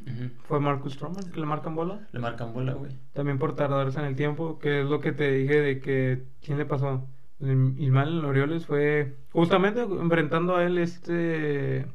[0.46, 1.98] fue Marcus Stroman, que le marcan bola.
[2.12, 2.92] Le marcan bola, güey.
[3.14, 6.59] También por tardarse en el tiempo, que es lo que te dije de que quién
[6.59, 7.09] le pasó.
[7.40, 11.87] El Ismael en los Orioles fue justamente enfrentando a él este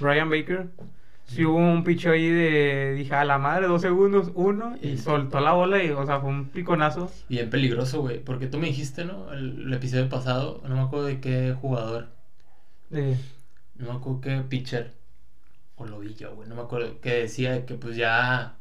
[0.00, 0.70] Brian Baker.
[1.28, 5.40] Sí hubo un picho ahí de, dije, a la madre, dos segundos, uno, y soltó
[5.40, 7.10] la bola y, o sea, fue un piconazo.
[7.28, 8.18] Bien peligroso, güey.
[8.24, 9.32] Porque tú me dijiste, ¿no?
[9.32, 12.08] El, el episodio pasado, no me acuerdo de qué jugador.
[12.90, 13.16] De,
[13.76, 14.94] No me acuerdo qué pitcher.
[15.76, 16.48] O lo vi yo, güey.
[16.48, 17.00] No me acuerdo.
[17.00, 18.58] Que decía que pues ya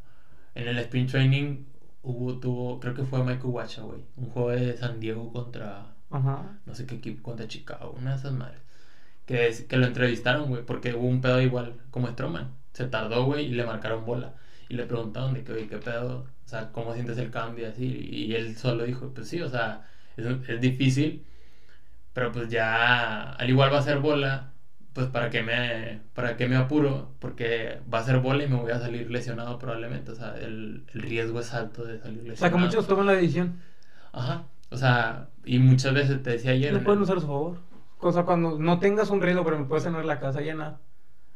[0.55, 1.65] en el sprint training
[2.03, 4.01] hubo, tuvo, creo que fue Michael Wacha, güey.
[4.17, 6.59] Un juego de San Diego contra ajá.
[6.65, 7.95] no sé qué equipo, contra Chicago.
[7.99, 8.61] Una de esas madres.
[9.27, 10.63] Que, es- que lo entrevistaron, güey.
[10.65, 12.51] Porque hubo un pedo igual como Stroman.
[12.73, 14.33] Se tardó, güey, y le marcaron bola.
[14.69, 16.25] Y le preguntaron de que, oye, qué pedo.
[16.45, 17.69] O sea, ¿cómo sientes el cambio?
[17.69, 17.85] Así.
[18.11, 19.85] Y él solo dijo, pues sí, o sea,
[20.17, 21.25] es, es difícil.
[22.13, 24.51] Pero pues ya, al igual va a ser bola,
[24.93, 28.55] pues para que me, para que me apuro, porque va a ser bola y me
[28.55, 30.11] voy a salir lesionado probablemente.
[30.11, 32.33] O sea, el, el riesgo es alto de salir lesionado.
[32.33, 33.59] O sea, que muchos toman la decisión.
[34.13, 34.45] Ajá.
[34.69, 36.71] O sea, y muchas veces te decía ayer.
[36.71, 37.59] Lo en pueden usar a su favor.
[37.99, 40.79] O sea, cuando no tengas un riesgo, pero me puedes tener la casa llena,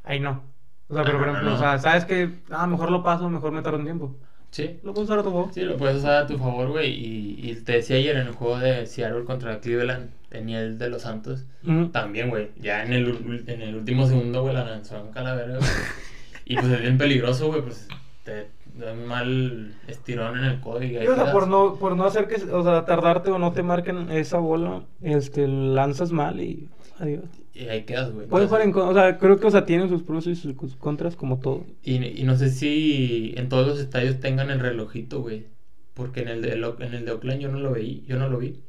[0.04, 0.44] ahí no.
[0.88, 3.62] O sea, pero por ejemplo, o sea, sabes que, ah, mejor lo paso, mejor me
[3.62, 4.18] tardo un tiempo.
[4.52, 4.80] Sí.
[4.84, 5.54] Lo puedes usar a tu favor.
[5.54, 6.92] Sí, lo puedes usar a tu favor, güey.
[6.92, 10.90] Y, y te decía ayer en el juego de Seattle contra Cleveland, tenía el de
[10.90, 11.46] los Santos.
[11.94, 12.52] También, güey.
[12.58, 15.70] Ya en el, en el último segundo, güey, la lanzó en calavera, güey.
[16.46, 17.62] Y pues es bien peligroso, güey.
[17.62, 17.88] Pues
[18.26, 18.61] te un
[19.08, 22.36] mal estirón en el codo y ahí o sea, por no, por no hacer que,
[22.52, 27.26] o sea, tardarte o no te marquen esa bola, este, lanzas mal y adiós.
[27.54, 28.28] Y ahí quedas, güey.
[28.28, 31.16] Puedes jugar en, o sea, creo que, o sea, tiene sus pros y sus contras
[31.16, 31.66] como todo.
[31.84, 35.48] Y, y no sé si en todos los estadios tengan el relojito, güey.
[35.94, 38.04] Porque en el de, en el de Oakland yo no lo vi.
[38.08, 38.64] Yo no lo vi.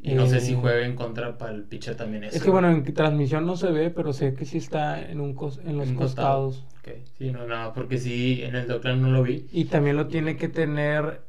[0.00, 2.36] Y no sé si Eh, juega en contra para el pitcher también eso.
[2.36, 5.34] Es que bueno, en transmisión no se ve, pero sé que sí está en un
[5.34, 6.46] cos- en los costado.
[6.46, 6.64] costados.
[6.78, 9.46] Ok, sí, no, nada, porque sí, en el de Oakland no lo vi.
[9.50, 11.22] Y también lo tiene que tener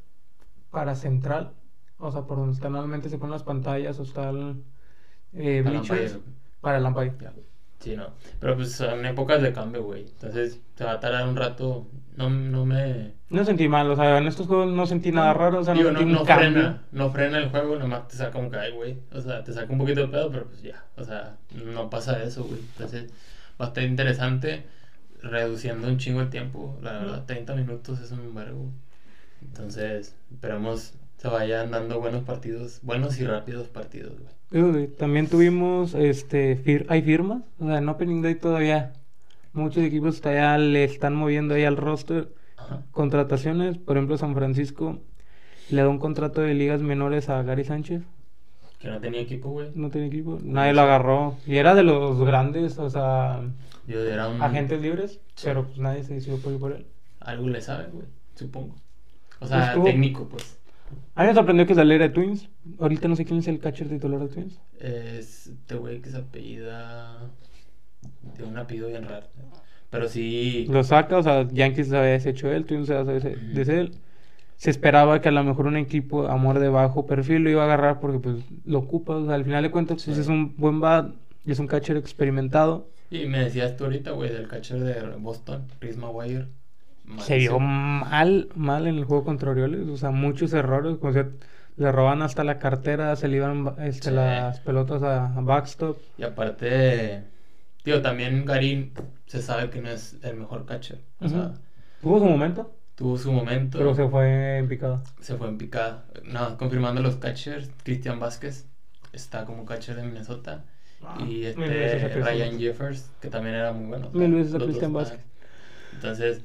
[0.71, 1.53] para central.
[1.97, 4.63] O sea, por donde están normalmente se ponen las pantallas o está el
[5.33, 6.23] eh, Para bleachers, umpire.
[6.61, 7.15] para el umpire.
[7.79, 8.07] Sí, no.
[8.39, 10.01] Pero pues son épocas de cambio, güey.
[10.01, 11.87] Entonces se va a tardar un rato.
[12.17, 13.13] No, no me.
[13.29, 15.83] No sentí mal, o sea, en estos juegos no sentí nada raro, o sea, no
[15.83, 16.81] sentí no, no frena.
[16.91, 18.97] No frena el juego, nomás te saca un cae, güey.
[19.13, 20.83] O sea, te saca un poquito de pedo, pero pues ya.
[20.97, 22.59] O sea, no pasa eso, güey.
[22.59, 23.11] Entonces
[23.59, 24.65] va a estar interesante.
[25.21, 26.77] Reduciendo un chingo el tiempo.
[26.81, 28.69] La verdad, 30 minutos es un vergo.
[29.41, 32.79] Entonces, esperamos se vayan dando buenos partidos.
[32.81, 34.13] Buenos y rápidos partidos,
[34.51, 34.87] güey.
[34.87, 38.93] También tuvimos, este, fir- hay firmas, o sea, en Opening Day todavía
[39.53, 42.81] muchos equipos todavía le están moviendo ahí al roster Ajá.
[42.91, 44.99] contrataciones, por ejemplo San Francisco
[45.69, 48.01] le da un contrato de ligas menores a Gary Sánchez,
[48.79, 49.69] Que no tenía equipo, güey.
[49.75, 53.41] no tiene equipo, nadie lo agarró y era de los grandes, o sea,
[53.87, 54.41] Yo era un.
[54.41, 55.43] agentes libres, Sí.
[55.45, 56.85] pero pues nadie se decidió por él.
[57.19, 58.05] Algo le sabe, güey,
[58.35, 58.75] supongo.
[59.41, 60.58] O sea, Estuvo- técnico, pues.
[61.15, 62.49] A mí me sorprendió que saliera de Twins,
[62.79, 64.59] ahorita no sé quién es el catcher titular de Twins.
[64.79, 67.29] Es este güey que se apellida.
[68.35, 69.27] Tiene un apellido bien raro.
[69.89, 70.67] Pero sí.
[70.69, 73.91] Lo saca, o sea, Yankees se había deshecho de él, Twins se había deshecho él.
[74.57, 77.65] Se esperaba que a lo mejor un equipo amor de bajo perfil lo iba a
[77.65, 80.21] agarrar porque pues lo ocupa, o sea, al final de cuentas pues Sí.
[80.21, 81.13] es un buen bat
[81.45, 82.89] y es un catcher experimentado.
[83.09, 86.47] Y me decías tú ahorita, güey, del catcher de Boston, Chris Maguire.
[87.17, 91.13] Se vio mal, mal en el juego contra Orioles, o sea, muchos errores, como
[91.77, 94.15] le roban hasta la cartera, se le iban este, Sí.
[94.15, 95.97] las pelotas a, a backstop.
[96.17, 97.23] Y aparte.
[97.83, 98.91] Tío, también Garín
[99.25, 100.99] se sabe que no es el mejor catcher.
[101.21, 101.53] O sea,
[102.01, 103.77] Tuvo su momento, tuvo su momento.
[103.77, 105.01] pero se fue en picada.
[105.21, 106.05] se fue en picada.
[106.25, 108.67] No, confirmando los catchers, Cristian Vázquez
[109.13, 110.65] está como catcher de Minnesota.
[111.01, 112.59] Ah, y este Ryan.
[112.59, 114.11] Jeffers, que también era muy bueno.
[114.11, 115.21] Cristian Vázquez.
[115.93, 116.41] Entonces,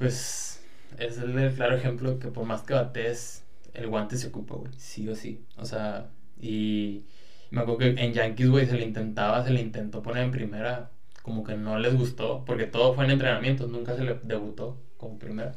[0.00, 0.64] pues
[0.98, 4.72] es el claro ejemplo que por más que bates, el guante se ocupa, güey.
[4.76, 5.44] Sí o sí.
[5.58, 6.08] O sea,
[6.40, 7.04] y
[7.50, 10.90] me acuerdo que en Yankees, güey, se le intentaba, se le intentó poner en primera.
[11.22, 15.18] Como que no les gustó, porque todo fue en entrenamientos, nunca se le debutó como
[15.18, 15.52] primera.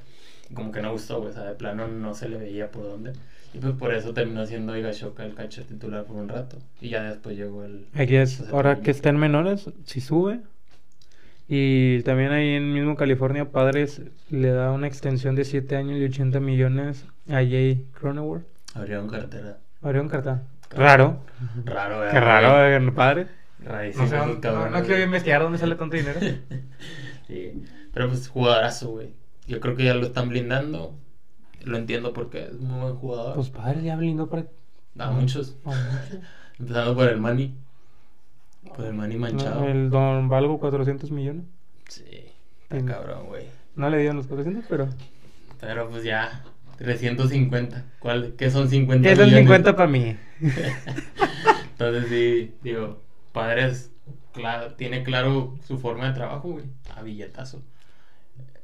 [0.54, 3.14] Como que no gustó, güey, o sea, de plano no se le veía por dónde.
[3.54, 6.58] Y pues por eso terminó siendo Higashoka el catcher titular por un rato.
[6.82, 7.88] Y ya después llegó el...
[7.94, 10.42] Aquí es, ahora que está en menores, si sube.
[11.48, 16.06] Y también ahí en mismo California, Padres le da una extensión de 7 años y
[16.06, 18.46] 80 millones a Jay Cronenworth.
[18.74, 19.60] Abrieron cartera.
[19.82, 20.44] Abrieron carta.
[20.72, 21.20] Raro.
[21.66, 23.28] Raro, Qué raro, eh, padre.
[23.60, 26.20] Rarísimo, No sé, no, no, quiero investigar dónde sale tanto dinero.
[27.28, 29.14] Sí, pero pues jugadorazo, güey.
[29.48, 31.00] Yo creo que ya lo están blindando.
[31.64, 33.36] Lo entiendo porque es muy buen jugador.
[33.36, 34.46] Pues padre, ya blindó para.
[35.00, 35.56] a muchos.
[35.64, 36.20] a muchos.
[36.60, 37.56] Empezando por el Manny.
[38.76, 39.66] Por el Manny manchado.
[39.66, 41.46] El Don Valgo 400 millones.
[41.88, 42.04] Sí,
[42.64, 42.86] está Sí.
[42.86, 43.46] cabrón, güey.
[43.76, 44.88] No le dieron los 400, pero.
[45.60, 46.44] Pero pues ya,
[46.78, 47.86] 350.
[48.00, 48.34] ¿Cuál?
[48.38, 49.44] ¿Qué son 50 ¿Qué son millones?
[49.46, 50.16] 50 para mí?
[51.72, 53.92] Entonces sí, digo, padres
[54.34, 56.66] cla- tiene claro su forma de trabajo, güey.
[56.96, 57.62] A billetazo.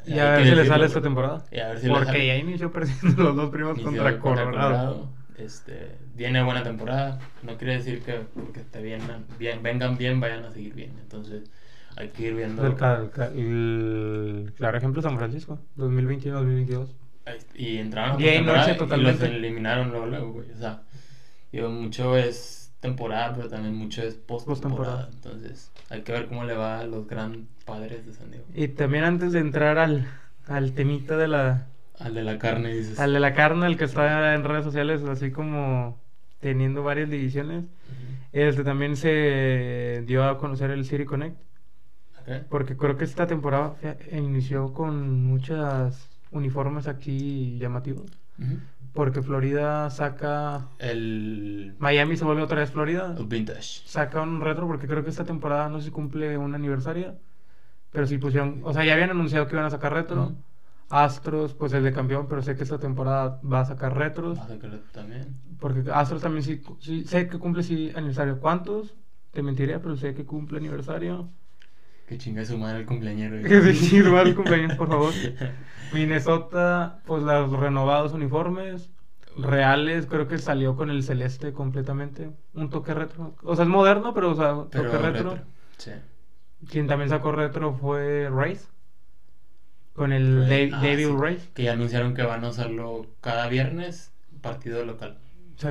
[0.06, 1.44] Y Hay a ver si le sale esta temporada.
[1.52, 5.10] Y a ver si Porque ya inició perdiendo los dos primos contra Colorado.
[5.38, 7.18] Este, viene buena temporada.
[7.44, 10.92] No quiere decir que porque te vienen bien, vengan bien, vayan a seguir bien.
[11.02, 11.50] Entonces,
[11.96, 12.66] hay que ir viendo.
[12.66, 12.74] El,
[13.38, 16.90] el el claro ejemplo San Francisco, 2021-2022.
[17.56, 20.52] Y entraron a Bien, noche y los eliminaron luego, luego, güey.
[20.52, 20.82] O sea,
[21.52, 25.08] digo, mucho es temporada, pero también mucho es post-temporada.
[25.08, 25.10] Postemporada.
[25.14, 28.46] Entonces, hay que ver cómo le va a los gran padres de San Diego.
[28.54, 30.08] Y también antes de entrar al,
[30.48, 31.68] al temita de la,
[32.00, 33.00] Al de la carne, dices.
[33.00, 36.00] al de la carne, el que está en redes sociales, así como
[36.40, 37.70] teniendo varias divisiones, Ujú.
[38.32, 41.38] este también se dio a conocer el City Connect.
[42.22, 42.46] Ok.
[42.50, 48.06] Porque creo que esta temporada fue- inició con muchos uniformes aquí llamativos.
[48.38, 48.58] Ujú.
[48.94, 50.68] Porque Florida saca.
[50.80, 53.16] El, Miami se vuelve otra vez Florida.
[53.18, 53.82] el vintage.
[53.86, 57.16] Saca un retro porque creo que esta temporada no se cumple un aniversario.
[57.92, 58.62] Pero sí pusieron.
[58.64, 60.24] O sea, ya habían anunciado que iban a sacar retro.
[60.24, 60.36] Ujú.
[60.90, 64.40] Astros, pues el de campeón, pero sé que esta temporada va a sacar retros.
[64.92, 65.36] También.
[65.60, 68.40] Porque Astros también sí, sí- sé que cumple sí aniversario.
[68.40, 68.96] ¿Cuántos?
[69.32, 71.30] Te mentiría, pero sé que cumple aniversario.
[72.08, 73.38] Que chinga su madre el cumpleañero.
[73.48, 75.14] Que sí, robar el cumpleaños, por favor.
[75.94, 78.90] Minnesota, pues los renovados uniformes.
[79.38, 82.32] Reales, creo que salió con el celeste completamente.
[82.56, 83.36] Un toque retro.
[83.44, 85.30] O sea, es moderno, pero o sea, Pero toque retro.
[85.32, 85.46] retro.
[85.78, 85.92] Sí.
[86.70, 88.68] Quien también sacó retro fue Race.
[89.94, 90.48] Con el.
[90.72, 91.16] Da- Ah, Devil sí.
[91.20, 91.50] Race.
[91.54, 95.18] Que ya anunciaron que van a usarlo cada viernes, partido local.
[95.58, 95.68] Sí.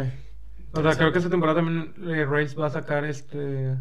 [0.73, 3.75] O sea, creo que esta temporada también eh, va a sacar este.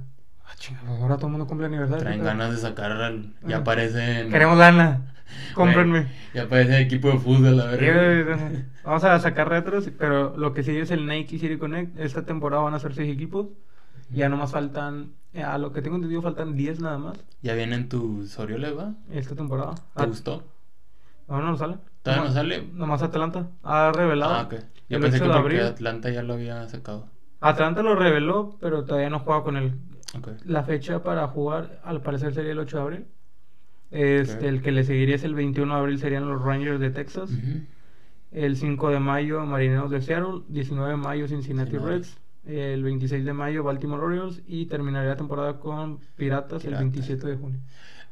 [0.46, 2.02] Ah, chingada, ahora todo el mundo cumple aniversario.
[2.04, 2.38] Traen ¿qué pedo?
[2.38, 3.34] ganas de sacar al.
[3.46, 3.60] Ya Ah.
[3.60, 4.30] aparecen.
[4.32, 5.14] Queremos lana.
[5.54, 6.08] Cómprenme.
[6.34, 8.24] Ya aparece equipo de fútbol, a Sí, ver.
[8.26, 8.52] güey, ajá.
[8.86, 12.00] Vamos a sacar retros, pero lo que sigue es el Nike City Connect.
[12.00, 13.48] Esta temporada van a ser seis equipos.
[14.10, 17.18] Ya nomás faltan, a lo que tengo entendido, faltan 10 nada más.
[17.42, 18.94] Ya vienen tus Orioles, ¿va?
[19.12, 19.76] Esta temporada.
[19.76, 20.44] ¿Te Ah, gustó?
[21.28, 21.78] ¿Aún no sale?
[22.02, 22.68] ¿Todavía no sale?
[22.74, 24.34] Nomás Atlanta ha revelado.
[24.34, 24.56] Ah, ok.
[24.90, 25.62] Yo pensé 8 que porque.
[25.62, 27.08] Atlanta ya lo había sacado.
[27.42, 29.74] Atlanta lo reveló, pero todavía no juega con él.
[30.46, 33.06] La fecha para jugar, al parecer, sería el 8 de abril.
[33.92, 34.48] Este.
[34.48, 37.30] El que le seguiría es el 21 de abril, serían los Rangers de Texas.
[38.32, 40.44] El 5 de mayo, Marineros de Seattle.
[40.48, 41.94] 19 de mayo, Cincinnati Cincinnati.
[41.98, 42.18] Reds.
[42.48, 44.42] El 26 de mayo, Baltimore Orioles.
[44.48, 46.80] Y terminaría la temporada con Piratas, el Piratas.
[46.80, 47.60] 27 de junio.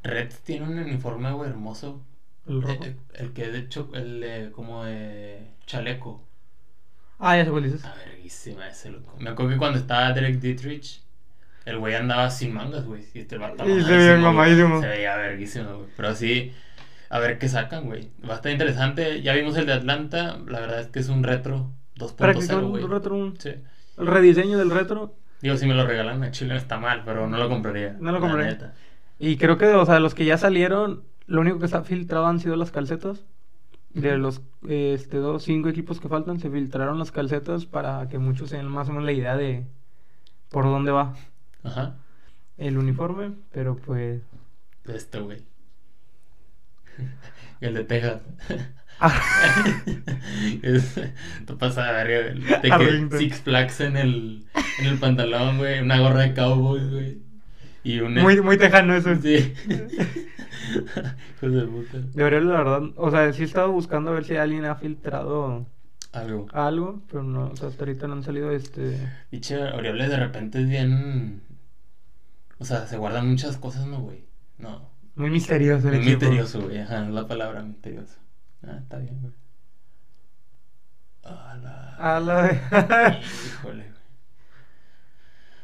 [0.04, 2.02] Reds tiene un uniforme, güey, hermoso.
[2.48, 2.84] El rojo.
[2.84, 6.24] Eh, eh, el que de hecho, el de, como de chaleco.
[7.18, 7.84] Ah, ya cuál dices.
[7.86, 9.16] Ah, verguísima ese loco.
[9.20, 11.02] Me acuerdo que cuando estaba Derek Dietrich,
[11.66, 13.04] el güey andaba sin mangas, güey.
[13.14, 14.82] Y este vato Y se veía mamadísimo.
[14.82, 15.88] Se veía verguísimo, güey.
[15.96, 16.52] Pero sí,
[17.10, 18.10] a ver qué sacan, güey.
[18.28, 19.22] Va a estar interesante.
[19.22, 20.38] Ya vimos el de Atlanta.
[20.48, 22.84] La verdad es que es un retro 2.0, Practicó güey.
[22.84, 23.56] un retro, un- Sí.
[23.98, 25.16] El rediseño del retro.
[25.42, 27.96] Digo, si me lo regalan a Chile está mal, pero no lo compraría.
[28.00, 28.74] No lo compraría.
[29.20, 32.40] Y creo que, o sea, los que ya salieron, lo único que está filtrado han
[32.40, 33.26] sido las calcetas.
[33.94, 38.50] De los este, dos, cinco equipos que faltan, se filtraron las calcetas para que muchos
[38.50, 39.66] tengan más o menos la idea de
[40.50, 41.16] por dónde va
[41.64, 41.96] Ajá.
[42.58, 43.36] el uniforme.
[43.54, 44.22] Pero pues.
[44.86, 45.44] Este, güey.
[47.62, 48.22] El de Texas.
[49.00, 49.22] Ah.
[50.62, 52.60] Te pasa de verga.
[52.60, 53.18] De que.
[53.18, 54.46] Six Flags en el,
[54.80, 55.80] en el pantalón, güey.
[55.82, 57.20] Una gorra de cowboys, güey.
[57.84, 58.16] Y un...
[58.16, 59.16] Muy, muy tejano eso.
[59.22, 59.54] Sí.
[61.42, 62.00] De puta.
[62.14, 62.82] Debería, la verdad.
[62.96, 65.68] O sea, sí he estado buscando a ver si alguien ha filtrado
[66.12, 66.48] Algo.
[66.54, 68.98] algo, pero no, o sea, hasta ahorita no han salido este.
[69.32, 71.42] Dicho, Orioles de repente es bien...
[72.58, 74.26] O sea, se guardan muchas cosas, ¿no, güey?
[74.58, 74.90] No.
[75.16, 76.22] Muy misterioso el Muy equipo.
[76.22, 76.80] misterioso, güey.
[76.80, 78.16] Ajá, es la palabra misterioso.
[78.68, 79.34] Ah, está bien, güey.
[81.24, 81.96] A la...
[81.96, 82.52] A la
[83.46, 83.96] Híjole, güey.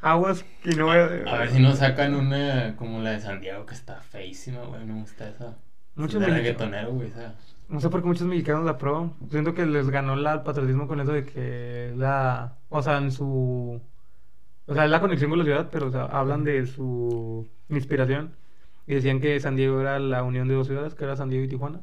[0.02, 0.96] Aguas que no a...
[0.96, 4.86] A ver si nos sacan una como la de San Diego, que está feísima, güey.
[4.86, 5.58] No me gusta esa.
[5.96, 7.10] Muchos reggaetonero, güey.
[7.10, 7.36] Esa.
[7.70, 9.14] No sé por qué muchos mexicanos la prueban.
[9.30, 12.58] Siento que les ganó la, el patriotismo con eso de que la...
[12.70, 13.82] O sea, en su...
[14.66, 18.36] O sea, es la conexión con la ciudad, pero o sea, hablan de su inspiración.
[18.88, 21.46] Y decían que San Diego era la unión de dos ciudades, que era San Diego
[21.46, 21.82] y Tijuana.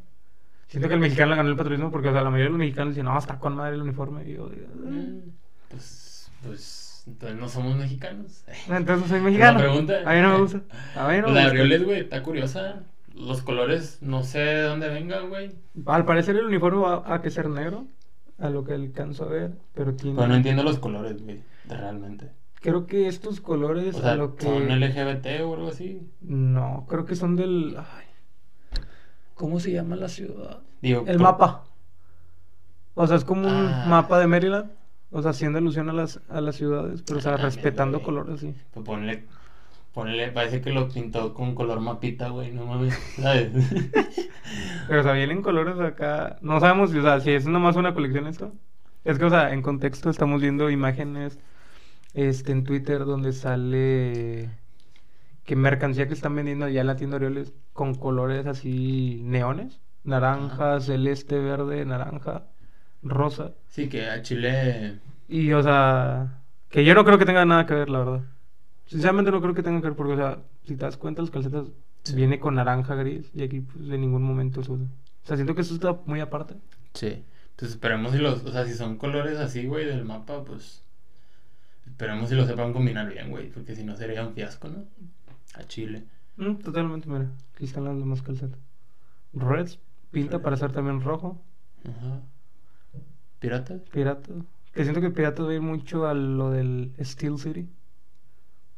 [0.69, 2.59] Siento que el mexicano le ganó el patriotismo porque, o sea, la mayoría de los
[2.59, 4.29] mexicanos dicen, no, está con madre el uniforme.
[4.29, 5.19] Y yo, Mm,
[5.71, 8.45] Pues, pues, entonces no somos mexicanos.
[8.69, 9.59] "Ah, entonces soy mexicano.
[9.59, 10.03] Pregunta.
[10.05, 10.61] A mí no me gusta.
[10.95, 12.83] A mí no La güey, está curiosa.
[13.15, 15.51] Los colores, no sé de dónde vengan, güey.
[15.87, 17.87] Al parecer el uniforme va a que ser negro,
[18.39, 20.17] a lo que alcanzo a ver, pero tiene...
[20.17, 21.41] Pero no entiendo los colores, güey.
[21.69, 22.31] Realmente.
[22.61, 24.45] Creo que estos colores O sea, a lo que...
[24.47, 26.01] ¿son LGBT o algo así?
[26.21, 27.77] No, creo que son del...
[27.77, 28.07] ay,
[29.39, 30.59] ¿Cómo se llama la ciudad?
[30.83, 31.65] Digo, El por- mapa.
[32.95, 33.87] O sea, es como un Ah.
[33.89, 34.71] mapa de Maryland.
[35.11, 38.41] O sea, haciendo alusión a las, a las ciudades, pero o sea, Ah, respetando colores,
[38.41, 38.55] sí.
[38.75, 39.25] Pues ponle
[39.95, 43.51] Ponle, parece que lo pintó con color mapita, güey, no mames, ¿sabes?
[44.87, 46.37] Pero, o sea, vienen colores acá.
[46.43, 48.53] No sabemos, o sea, si es nomás una colección esto.
[49.05, 51.39] Es que, o sea, en contexto estamos viendo imágenes
[52.15, 54.51] este, en Twitter donde sale
[55.49, 59.81] que mercancía que están vendiendo allá en la tienda Orioles con colores así neones.
[60.05, 60.81] Naranja, Ajá.
[60.81, 62.45] celeste, verde, naranja,
[63.03, 63.53] rosa.
[63.67, 64.99] Sí, que a Chile...
[65.27, 68.21] Y, o sea, que yo no creo que tenga nada que ver, la verdad.
[68.85, 71.31] Sinceramente no creo que tenga que ver porque, o sea, si te das cuenta, las
[71.31, 71.65] calcetas
[72.03, 72.15] Sí.
[72.15, 74.85] viene con naranja, gris y aquí pues en ningún momento se usa.
[74.85, 76.57] O sea, siento que eso está muy aparte.
[76.93, 77.25] Sí.
[77.53, 80.85] Entonces esperemos si los, o sea, si son colores así, güey, del mapa, pues
[81.87, 84.85] esperemos si lo sepan combinar bien, güey, porque si no sería un fiasco, ¿no?
[85.55, 86.05] A Chile.
[86.37, 88.59] Mm, totalmente, mira, aquí están las demás calcetas.
[89.33, 89.79] Reds,
[90.11, 91.41] pinta para ser también rojo.
[91.85, 92.21] Ajá.
[93.41, 93.81] ¿Piratas?
[93.91, 94.33] Pirata.
[94.73, 97.69] Que siento que Pirata va a ir mucho a lo del Steel City.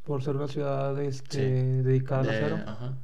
[0.03, 1.83] Por ser una ciudad este, Sí.
[1.83, 2.55] dedicada al De- acero.
[2.67, 2.97] Ajá.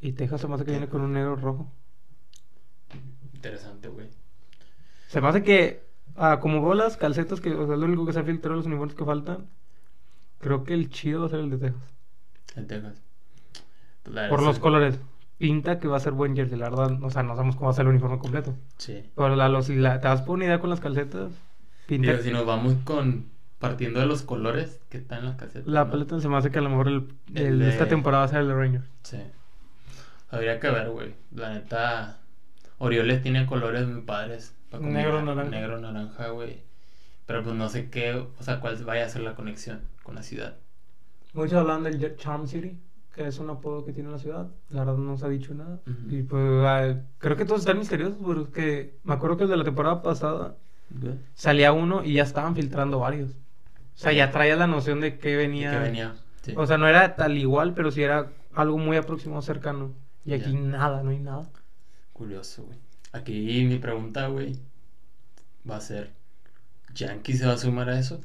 [0.00, 1.70] Y Texas se me hace que viene con un negro rojo.
[3.34, 4.08] Interesante, güey.
[5.08, 5.82] Se me hace que,
[6.16, 8.56] ah, como veo las calcetas, que o sea, es lo único que se ha filtrado,
[8.56, 9.46] los uniformes que faltan.
[10.40, 11.94] Creo que el chido va a ser el de Texas.
[12.56, 13.00] En Texas.
[14.04, 14.98] Pues Por los colores.
[15.38, 17.00] Pinta que va a ser buen jersey, la verdad.
[17.02, 18.56] O sea, no sabemos cómo va a ser el uniforme completo.
[18.78, 19.04] Sí.
[19.14, 21.30] Pero la, los, la- te das por una idea con las calcetas.
[21.86, 22.10] Pinta.
[22.10, 23.26] Digo, si nos vamos con
[23.60, 25.66] partiendo de los colores que están en las casetas.
[25.66, 25.90] La ¿no?
[25.92, 28.22] paleta se me hace que a lo mejor el, El el de de- esta temporada
[28.22, 28.84] va a ser el de Rangers.
[29.04, 29.18] Sí.
[30.30, 31.14] Habría que ver, güey.
[31.32, 32.18] La neta,
[32.78, 34.54] Orioles tiene colores muy padres.
[34.80, 35.50] Negro, naranja.
[35.50, 36.62] Negro, naranja, güey.
[37.26, 40.22] Pero pues no sé qué, o sea, cuál vaya a ser la conexión con la
[40.22, 40.56] ciudad.
[41.38, 42.76] Muchos hablan del Charm City,
[43.14, 44.48] que es un apodo que tiene la ciudad.
[44.70, 45.80] La verdad no se ha dicho nada.
[45.86, 46.14] Ujú.
[46.16, 49.64] Y pues ah, creo que todos están misteriosos, porque me acuerdo que el de la
[49.64, 50.56] temporada pasada
[51.34, 53.30] salía uno y ya estaban filtrando varios.
[53.30, 55.70] O sea, ya traía la noción de que venía.
[55.70, 56.14] Que venía.
[56.42, 56.54] Sí.
[56.56, 59.92] O sea, no era tal igual, pero sí era algo muy aproximado, cercano.
[60.24, 60.58] Y aquí Ya.
[60.58, 61.48] nada, no hay nada.
[62.12, 62.78] Curioso, güey.
[63.12, 64.58] Aquí mi pregunta, güey,
[65.68, 66.10] va a ser:
[66.94, 68.20] ¿Yankee se va a sumar a eso?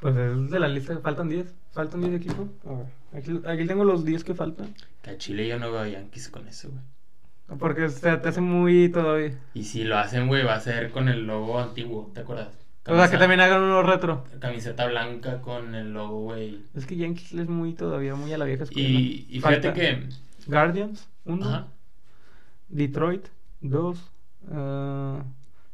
[0.00, 1.54] Pues es de la lista, faltan 10.
[1.72, 2.48] ¿Faltan 10 de equipo?
[2.66, 2.86] A ver.
[3.14, 4.74] Aquí, aquí, tengo los 10 que faltan.
[5.02, 7.58] que A Chile yo no veo a Yankees con eso, güey.
[7.58, 9.38] Porque o sea, te hace muy todavía.
[9.54, 12.48] Y si lo hacen, güey, va a ser con el logo antiguo, ¿te acuerdas?
[12.86, 14.24] O sea, que también hagan uno retro.
[14.40, 16.64] Camiseta blanca con el logo, güey.
[16.74, 18.88] Es que Yankees es muy todavía, muy a la vieja escuela.
[18.88, 20.08] Y, fíjate que...
[20.46, 21.68] Guardians, 1.
[22.68, 23.28] Detroit,
[23.60, 23.98] 2.
[23.98, 25.22] Uh, eh,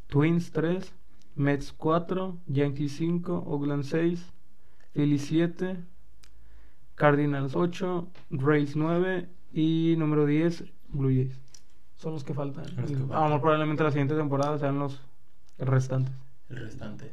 [0.08, 0.92] Twins, 3.
[1.36, 2.36] Mets, 4.
[2.46, 3.44] Yankees, 5.
[3.46, 4.20] Oakland, 6.
[4.98, 5.76] Philly 7,
[6.96, 11.38] Cardinals 8, Rays 9 y número 10, Blue Jays.
[11.94, 12.64] Son los que faltan.
[13.06, 15.00] Vamos, probablemente la siguiente temporada sean los
[15.56, 16.12] restantes.
[16.50, 17.12] El restante.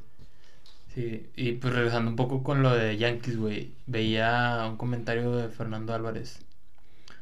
[0.96, 5.50] Sí, y pues regresando un poco con lo de Yankees, güey, veía un comentario de
[5.50, 6.44] Fernando Álvarez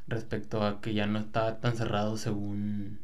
[0.07, 2.99] respecto a que ya no está tan cerrado según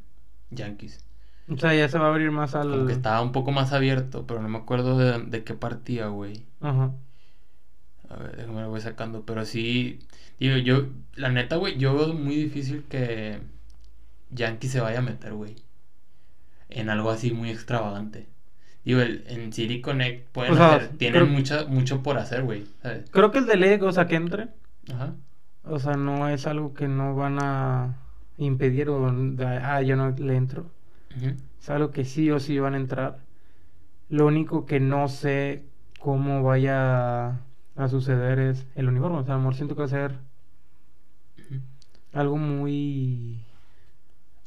[0.49, 1.03] Yankees.
[1.49, 2.71] O sea, ya se va a abrir más al...
[2.71, 6.07] Como que estaba un poco más abierto, pero no me acuerdo de, de qué partía,
[6.07, 6.45] güey.
[6.61, 6.93] Ajá.
[8.09, 9.23] A ver, déjame lo voy sacando.
[9.25, 9.99] Pero sí,
[10.39, 13.39] digo, yo, la neta, güey, yo veo muy difícil que
[14.31, 15.55] Yankee se vaya a meter, güey.
[16.69, 18.27] En algo así muy extravagante.
[18.85, 22.43] Digo, el, en City Connect pueden O sea, hacer, tienen creo- mucha, mucho por hacer,
[22.43, 22.65] güey.
[23.11, 24.47] Creo que el de o sea, que entre.
[24.91, 25.13] Ajá.
[25.63, 27.97] O sea, no es algo que no van a
[28.37, 29.05] impedir o
[29.63, 30.65] ah, yo no le entro.
[31.17, 31.35] Ujú.
[31.61, 33.19] Es algo que sí o sí van a entrar.
[34.09, 35.63] Lo único que no sé
[35.99, 37.41] cómo vaya
[37.79, 39.19] a suceder es el uniforme.
[39.19, 40.19] O sea, a lo mejor siento que va a ser
[42.13, 43.39] algo muy...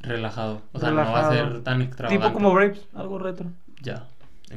[0.01, 0.61] Relajado.
[0.73, 2.25] O sea, no va a ser tan extravagante.
[2.27, 3.51] Tipo como Braves, algo retro.
[3.81, 4.07] Ya,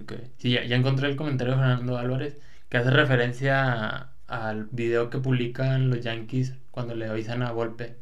[0.00, 0.12] ok.
[0.38, 5.08] Sí, ya, ya encontré el comentario de Fernando Álvarez que hace referencia a- al video
[5.10, 7.96] que publican los Yankees cuando le avisan a Volpe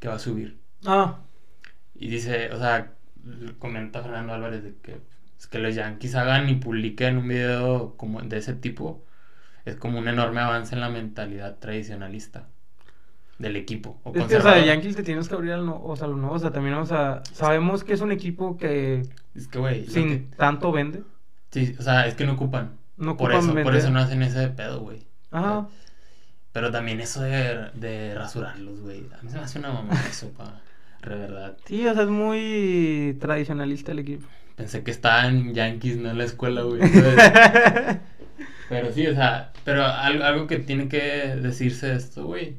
[0.00, 0.58] que va a subir.
[0.86, 1.18] Ah,
[1.94, 2.92] Y dice, o sea,
[3.58, 5.00] comenta Fernando Álvarez de que,
[5.38, 9.04] es que los Yankees hagan y publiquen un video como de ese tipo
[9.66, 12.46] es como un enorme avance en la mentalidad tradicionalista
[13.38, 14.00] del equipo.
[14.04, 14.60] O es que, o sea, conservador.
[14.62, 16.34] de Yankees te tienes que abrir al no, o sea, lo nuevo.
[16.34, 19.02] O sea, también, o sea, sabemos que es un equipo que
[19.34, 21.02] Es que, güey, lo sin que- tanto vende.
[21.50, 22.72] sí, o sea, es que no ocupan.
[22.96, 23.74] No por ocupan eso, por vender.
[23.76, 25.02] eso no hacen ese de pedo, güey.
[25.30, 25.68] Ajá.
[26.52, 29.00] Pero también eso de, de rasurarlos, güey.
[29.18, 30.62] A mí se me hace una mamá eso, pa.
[31.06, 31.56] De verdad.
[31.66, 34.26] Sí, o sea, es muy tradicionalista el equipo.
[34.56, 36.80] Pensé que estaba en Yankees, no en la escuela, güey.
[38.68, 40.98] pero sí, o sea, pero algo, algo que tiene que
[41.40, 42.56] decirse de esto, güey,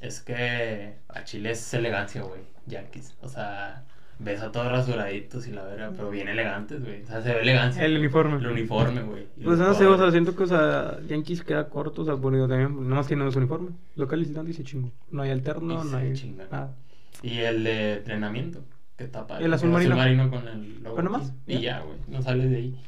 [0.00, 2.40] es que a Chile es elegancia, güey.
[2.66, 3.14] Yankees.
[3.20, 3.84] O sea,
[4.18, 7.02] ves a todos rasuraditos y la verga, pero bien elegantes, güey.
[7.02, 7.84] O sea, se ve elegancia.
[7.84, 8.36] El uniforme.
[8.38, 9.26] El uniforme, güey.
[9.42, 12.48] Pues no sé, o sea, siento que, o sea, Yankees queda corto, o sea, bonito
[12.48, 13.70] también, nomás tiene su uniforme.
[13.96, 14.90] Local y visitante y se chingo.
[15.10, 16.44] No hay alterno, Y no hay chinga.
[16.50, 16.74] nada.
[17.22, 18.64] Y el de entrenamiento,
[18.96, 20.30] que tapa El azul marino.
[20.30, 20.96] con el logo.
[20.96, 21.54] Pero nomás, aquí.
[21.54, 21.78] Y ya.
[21.78, 22.80] ya, güey, no sales de ahí.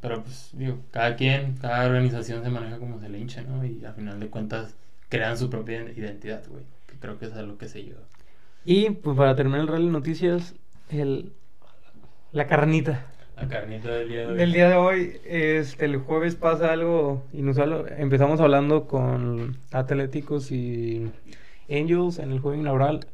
[0.00, 3.64] Pero pues, digo, cada quien, cada organización se maneja como se le hinche, ¿no?
[3.64, 4.74] Y al final de cuentas
[5.08, 6.64] crean su propia identidad, güey.
[6.86, 8.00] Que creo que es a lo que se lleva.
[8.64, 10.54] Y, pues para terminar el rally de noticias,
[10.90, 11.32] el,
[12.32, 13.06] la carnita.
[13.36, 14.38] La carnita del día de hoy.
[14.38, 17.86] Del día de hoy, este, el jueves pasa algo inusual.
[17.98, 21.10] Empezamos hablando con Atléticos y
[21.70, 23.06] Angels en el juego inaugural.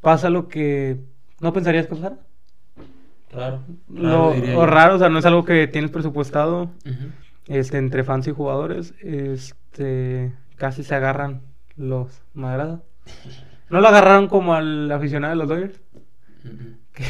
[0.00, 0.98] Pasa lo que
[1.40, 1.96] no pensarías que
[3.32, 3.50] pasara.
[3.50, 3.62] Raro.
[3.88, 4.66] Lo, yo.
[4.66, 6.70] raro, o sea, no es algo que tienes presupuestado
[7.48, 8.94] este, entre fans y jugadores.
[9.00, 11.40] Este, casi se agarran
[11.76, 12.80] los madrazos.
[13.70, 15.80] No lo agarraron como al aficionado de los Dodgers.
[16.44, 16.76] Ujú.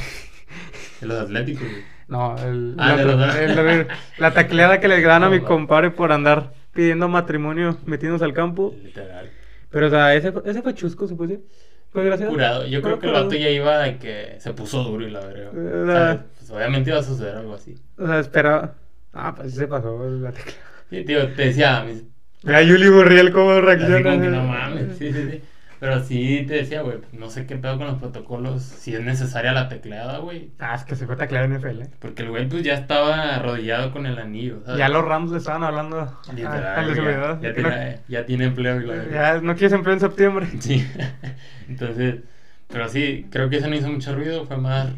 [1.00, 1.82] De los atléticos, güey.
[2.06, 3.86] No, el, Ah, la, de los- el- el-
[4.18, 8.32] la tacleada que le dan a mi No, compadre por andar pidiendo matrimonio metiéndose al
[8.34, 8.72] campo.
[8.84, 9.28] Literal.
[9.70, 11.46] Pero, o sea, ese, fue- ese fue chusco, se puede decir.
[11.92, 12.32] Fue gracioso.
[12.32, 12.66] Curado.
[12.66, 15.50] Yo creo que el vato ya iba de que se puso duro y la verga.
[15.54, 17.74] Eh, O sea, pues, obviamente iba a suceder algo así.
[17.98, 18.74] O sea, esperaba.
[19.12, 20.60] Ah, pues sí se pasó la tecleada.
[20.90, 22.02] Sí, tío, te decía, mis,
[22.44, 24.02] Mira Yuli Burriel cómo Así reacciona.
[24.10, 25.42] como que no mames, sí, sí, sí.
[25.82, 29.00] Pero sí te decía, güey, pues, no sé qué pedo con los protocolos, si es
[29.02, 30.52] necesaria la tecleada, güey.
[30.60, 31.82] Ah, es que se fue tacleada en NFL.
[31.98, 34.78] Porque el güey pues ya estaba arrodillado con el anillo, ¿sabes?
[34.78, 37.40] Ya los Rams le estaban hablando Literal, a la güey, seguridad.
[37.42, 39.10] ya, ya Que no- tiene, ya tiene empleo y verga.
[39.34, 40.46] ya no quieres empleo en septiembre.
[40.60, 40.86] Sí.
[41.68, 42.16] Entonces,
[42.68, 44.88] pero sí, creo que eso no hizo mucho ruido, fue más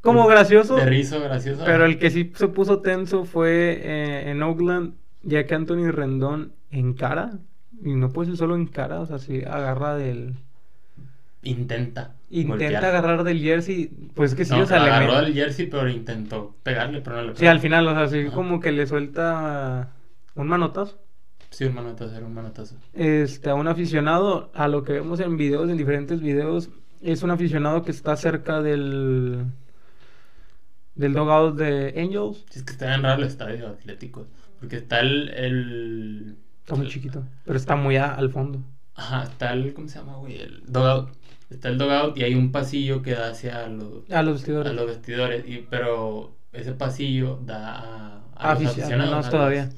[0.00, 0.76] Como gracioso.
[0.76, 1.64] de rizo, gracioso.
[1.66, 6.52] Pero el que sí se puso tenso fue eh, en Oakland, ya que Anthony Rendón
[6.70, 7.32] encara.
[7.84, 10.34] Y no puede ser solo encara, o sea, sí agarra del.
[11.42, 12.14] Intenta.
[12.30, 12.84] Intenta golpear.
[12.86, 13.90] agarrar del jersey.
[14.14, 17.00] Pues es que sí, No, o sea, le agarró mete- el jersey, pero intentó pegarle,
[17.02, 17.38] pero no le pegó.
[17.38, 18.34] Sí, al final, o sea, sí, Ajá.
[18.34, 19.90] como que le suelta
[20.34, 20.98] un manotazo.
[21.50, 22.76] Sí, un manotazo, era un manotazo.
[22.94, 26.70] Este, a un aficionado, a lo que vemos en videos, en diferentes videos,
[27.02, 29.44] es un aficionado que está cerca del.
[30.94, 32.44] del dogout de Angels.
[32.50, 34.26] Sí, es que está bien raro el estadio atlético.
[34.60, 35.28] Porque está el.
[35.30, 38.60] el Está muy chiquito, pero está muy a- al fondo.
[38.94, 39.74] Ajá, está el.
[39.74, 40.40] ¿Cómo se llama, güey?
[40.40, 41.10] El dogout.
[41.50, 44.70] Está el dogout y hay un pasillo que da hacia los, A los vestidores.
[44.70, 45.44] a los vestidores.
[45.46, 49.28] Y, pero ese pasillo da a, a Ah, los afici- aficionados.
[49.30, 49.70] todavía.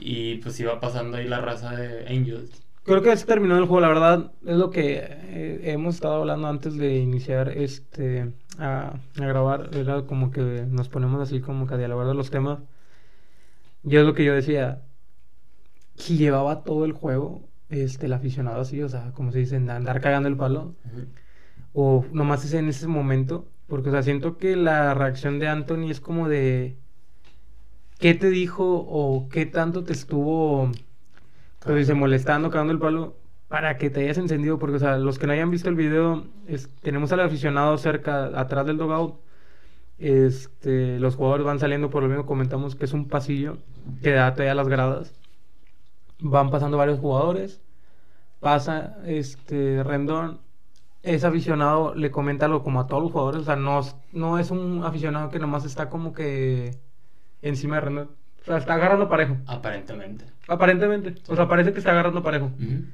[0.00, 2.50] Y pues iba pasando ahí la raza de Angels.
[2.84, 6.48] Creo que se terminó el juego, la verdad, es lo que eh, hemos estado hablando
[6.48, 11.74] antes de iniciar este a, a grabar, era como que nos ponemos así como que
[11.74, 12.60] a dialogar de los temas.
[13.82, 14.82] Yo es lo que yo decía,
[15.98, 20.00] que llevaba todo el juego, este, el aficionado así, o sea, como se dice, andar
[20.00, 20.74] cagando el palo,
[21.72, 25.90] o nomás es en ese momento, porque, o sea, siento que la reacción de Anthony
[25.90, 26.76] es como de,
[27.98, 30.70] ¿qué te dijo o qué tanto te estuvo...
[31.64, 33.16] Pero dice, molestando, cagando el palo,
[33.48, 36.24] para que te hayas encendido, porque, o sea, los que no hayan visto el video,
[36.48, 39.16] es- tenemos al aficionado cerca, atrás del dogout,
[39.98, 43.58] este, los jugadores van saliendo por lo mismo, comentamos que es un pasillo
[44.02, 45.17] que da todavía las gradas,
[46.20, 47.60] van pasando varios jugadores,
[48.40, 50.40] pasa, este, Rendón,
[51.02, 54.38] ese aficionado le comenta algo como a todos los jugadores, o sea, no, es- no
[54.38, 56.76] es un aficionado que nomás está como que
[57.42, 58.10] encima de Rendón,
[58.42, 59.36] o sea, está agarrando parejo.
[59.46, 60.24] Aparentemente.
[60.48, 61.14] Aparentemente.
[61.28, 62.46] O sea, parece que está agarrando parejo.
[62.46, 62.84] Ujú.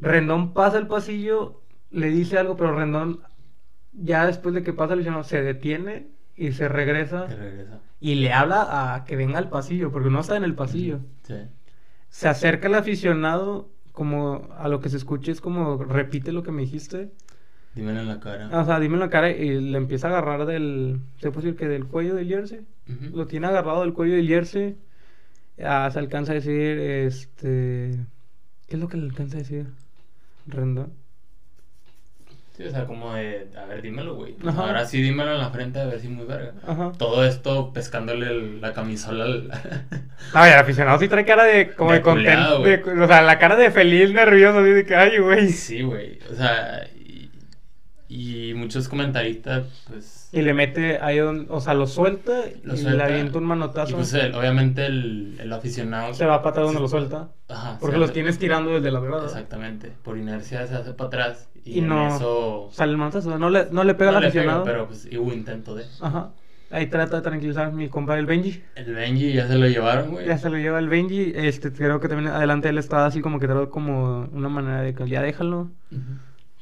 [0.00, 1.60] Rendón pasa el pasillo,
[1.90, 3.20] le dice algo, pero Rendón,
[3.92, 7.80] ya después de que pasa el aficionado, se detiene y se regresa Que regresa.
[8.00, 11.00] y le habla a que venga al pasillo, porque no está en el pasillo.
[11.24, 11.34] Sí.
[12.12, 16.52] Se acerca el aficionado, como a lo que se escuche, es como repite lo que
[16.52, 17.10] me dijiste.
[17.74, 18.60] Dímelo en la cara.
[18.60, 21.58] O sea, dime en la cara y le empieza a agarrar del, se puede decir
[21.58, 22.66] que del cuello del jersey.
[23.14, 24.76] Lo tiene agarrado del cuello del jersey.
[25.64, 27.98] Ah, se alcanza a decir, este...
[28.68, 29.68] ¿Qué es lo que le alcanza a decir?
[30.46, 30.92] Rendón.
[32.62, 34.36] Sí, o sea, como de, a ver, dímelo, güey.
[34.46, 34.60] Ajá.
[34.62, 36.52] Ahora sí, dímelo en la frente a ver si muy verga.
[36.66, 36.92] Ajá.
[36.98, 39.50] Todo esto pescándole el- la camisola al...
[40.32, 42.62] A ver, el aficionado sí trae cara de como De de, contento.
[43.02, 45.48] o sea, la cara de feliz, nervioso, así de que, ay, güey.
[45.50, 46.18] sí, güey.
[46.30, 46.86] O sea,
[48.12, 50.28] y, y muchos comentaristas, pues...
[50.32, 52.32] Y le mete ahí, donde, o sea, lo suelta
[52.62, 53.06] Lo y suelta.
[53.06, 53.96] le avienta un Y manotazo.
[53.96, 56.14] pues el- obviamente el, el aficionado...
[56.14, 57.28] se va a patar donde lo suelta.
[57.48, 57.78] Ajá.
[57.80, 59.26] Porque los tienes tirando desde las gradas.
[59.32, 59.92] Exactamente.
[60.02, 61.48] Por inercia se hace para atrás.
[61.64, 62.68] Y, Y no- eso...
[62.72, 63.38] Sale el manotazo.
[63.38, 64.64] No le, no le pega no al le aficionado.
[64.64, 65.84] pero pues hubo intento de...
[66.00, 66.30] Ajá.
[66.70, 68.62] Ahí trata de tranquilizar a mi compadre el Benji.
[68.76, 70.26] El Benji ya se lo llevaron, güey.
[70.26, 71.32] Ya se lo lleva el Benji.
[71.36, 74.94] Este, creo que también adelante él estaba así como que trató como una manera de
[74.94, 75.70] que ya déjalo.
[75.90, 76.00] Ujú.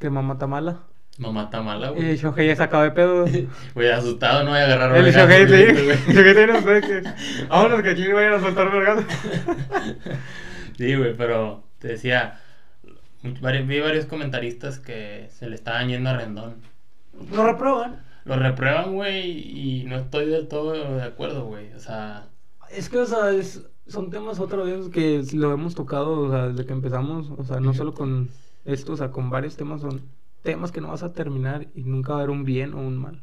[0.01, 0.80] Que mamá está mala.
[1.21, 2.16] Mamá está mala, Y güey.
[2.16, 3.27] Shohei ya sacado de pedo.
[3.75, 5.71] Güey, asustado no voy a agarrar El Shohei te.
[5.93, 7.03] El Shohei te no sé que.
[7.49, 9.05] Vámonos que aquí le vayan a soltar vergas.
[10.77, 12.41] Sí, güey, pero te decía,
[13.23, 16.55] vi varios comentaristas que se le estaban yendo a Rendón.
[17.35, 18.01] Lo reprueban.
[18.25, 21.73] Lo reprueban, güey, y no estoy del todo de acuerdo, güey.
[21.75, 22.29] O sea,
[22.71, 26.49] Es que, o sea, es- son temas otra vez que lo hemos tocado, o sea,
[26.49, 28.31] desde que empezamos, o sea, no solo con
[28.64, 30.01] esto, o sea, con varios temas, son
[30.43, 32.99] temas que no vas a terminar y nunca va a haber un bien o un
[32.99, 33.22] mal.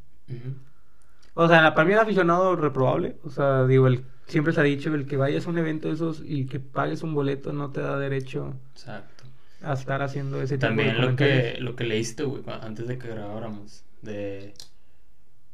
[1.35, 4.93] O sea, para mí el aficionado reprobable, o sea, digo, el, siempre se ha dicho,
[4.93, 7.81] el que vayas a un evento de esos y que pagues un boleto no te
[7.81, 9.23] da derecho exacto.
[9.61, 12.97] a estar haciendo ese tipo de También lo que, lo que leíste, güey, antes de
[12.97, 14.53] que grabáramos, de,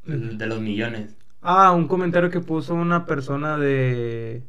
[0.06, 1.16] de los millones.
[1.42, 4.44] Ah, un comentario que puso una persona de...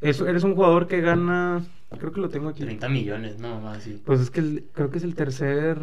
[0.00, 1.64] Es- eres un jugador que gana,
[1.96, 2.62] creo que lo tengo aquí.
[2.62, 4.00] 30 millones, no, más así.
[4.04, 5.78] Pues es que el- creo que es el tercer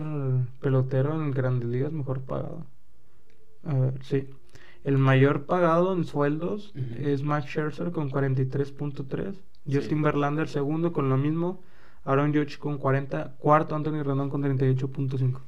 [0.59, 2.65] pelotero en Grandes Ligas mejor pagado.
[3.63, 4.27] A ver, sí.
[4.83, 9.35] El mayor pagado en sueldos es Max Scherzer con 43.3.
[9.65, 9.75] Sí.
[9.75, 11.61] Justin Verlander segundo con lo mismo.
[12.03, 13.35] Aaron Judge con 40.
[13.37, 15.41] Cuarto Anthony Rendon con 38.5.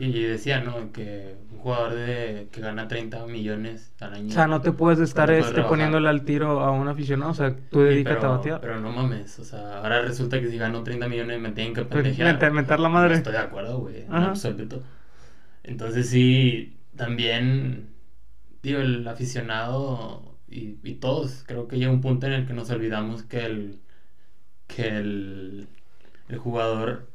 [0.00, 0.92] Y decía, ¿no?
[0.92, 4.28] Que un jugador de, que gana 30 millones al año.
[4.30, 6.88] O sea, no te puedes estar No te puedes este, poniéndole al tiro a un
[6.88, 7.32] aficionado.
[7.32, 8.60] O sea, tú Sí, dedícate pero, a batear.
[8.60, 11.84] Pero no mames, o sea, ahora resulta que si gano 30 millones me tienen que
[11.90, 12.52] Pues, pendejear.
[12.52, 13.14] mentar la No madre.
[13.14, 14.82] estoy de acuerdo, güey, en absoluto.
[15.62, 17.94] Entonces sí, también,
[18.62, 22.70] digo, el aficionado y, y todos, creo que llega un punto en el que nos
[22.70, 23.82] olvidamos que el,
[24.68, 25.68] que el,
[26.28, 27.09] el jugador,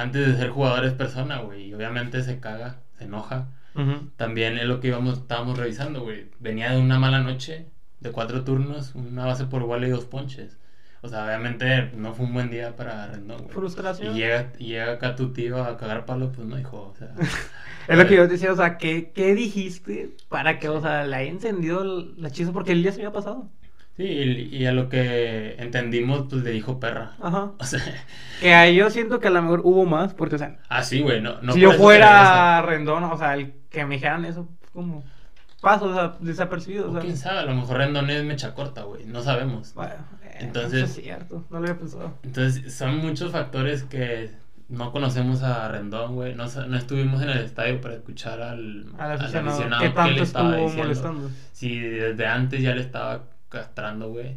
[0.00, 3.48] antes de ser jugador es persona, güey, y obviamente se caga, se enoja.
[3.74, 4.10] Ujú.
[4.16, 6.30] También es lo que íbamos, estábamos revisando, güey.
[6.40, 7.66] Venía de una mala noche,
[8.00, 10.58] de cuatro turnos, una base por bola y dos ponches.
[11.00, 13.50] O sea, obviamente no fue un buen día para Rendón, güey.
[13.54, 14.16] Frustración.
[14.16, 16.92] Y llega, y llega acá tu tío a cagar palo, pues no, hijo.
[16.92, 17.14] O sea,
[17.88, 21.16] Es lo que yo decía, o sea, ¿qué, qué dijiste para que, o sea, le
[21.16, 22.52] haya encendido el- la chispa?
[22.52, 23.48] Porque el día se había pasado.
[23.98, 27.12] Sí, y, y a lo que entendimos, pues le dijo perra.
[27.20, 27.50] Ajá.
[27.58, 27.82] O sea,
[28.40, 31.20] Que ahí yo siento que a lo mejor hubo más, porque, o sea, así, güey,
[31.20, 35.04] no, no si yo fuera Rendón, o sea, el que me dijeran eso, como
[35.60, 37.00] paso, o sea, desapercibido, o sea.
[37.02, 39.74] quién sabe, a lo mejor Rendón es mecha corta, güey, no sabemos.
[39.74, 39.92] Bueno,
[40.22, 42.14] eh, Entonces- eso es cierto, no lo había pensado.
[42.22, 44.30] Entonces, son muchos factores que
[44.68, 46.34] no conocemos a Rendón, güey.
[46.34, 49.94] No, no estuvimos en el estadio para escuchar al, Al al aficionado, aficionado ¿qué qué
[49.94, 50.82] tanto le estaba diciendo.
[50.82, 51.30] molestando?
[51.52, 54.36] Si desde antes ya le estaba castrando, güey.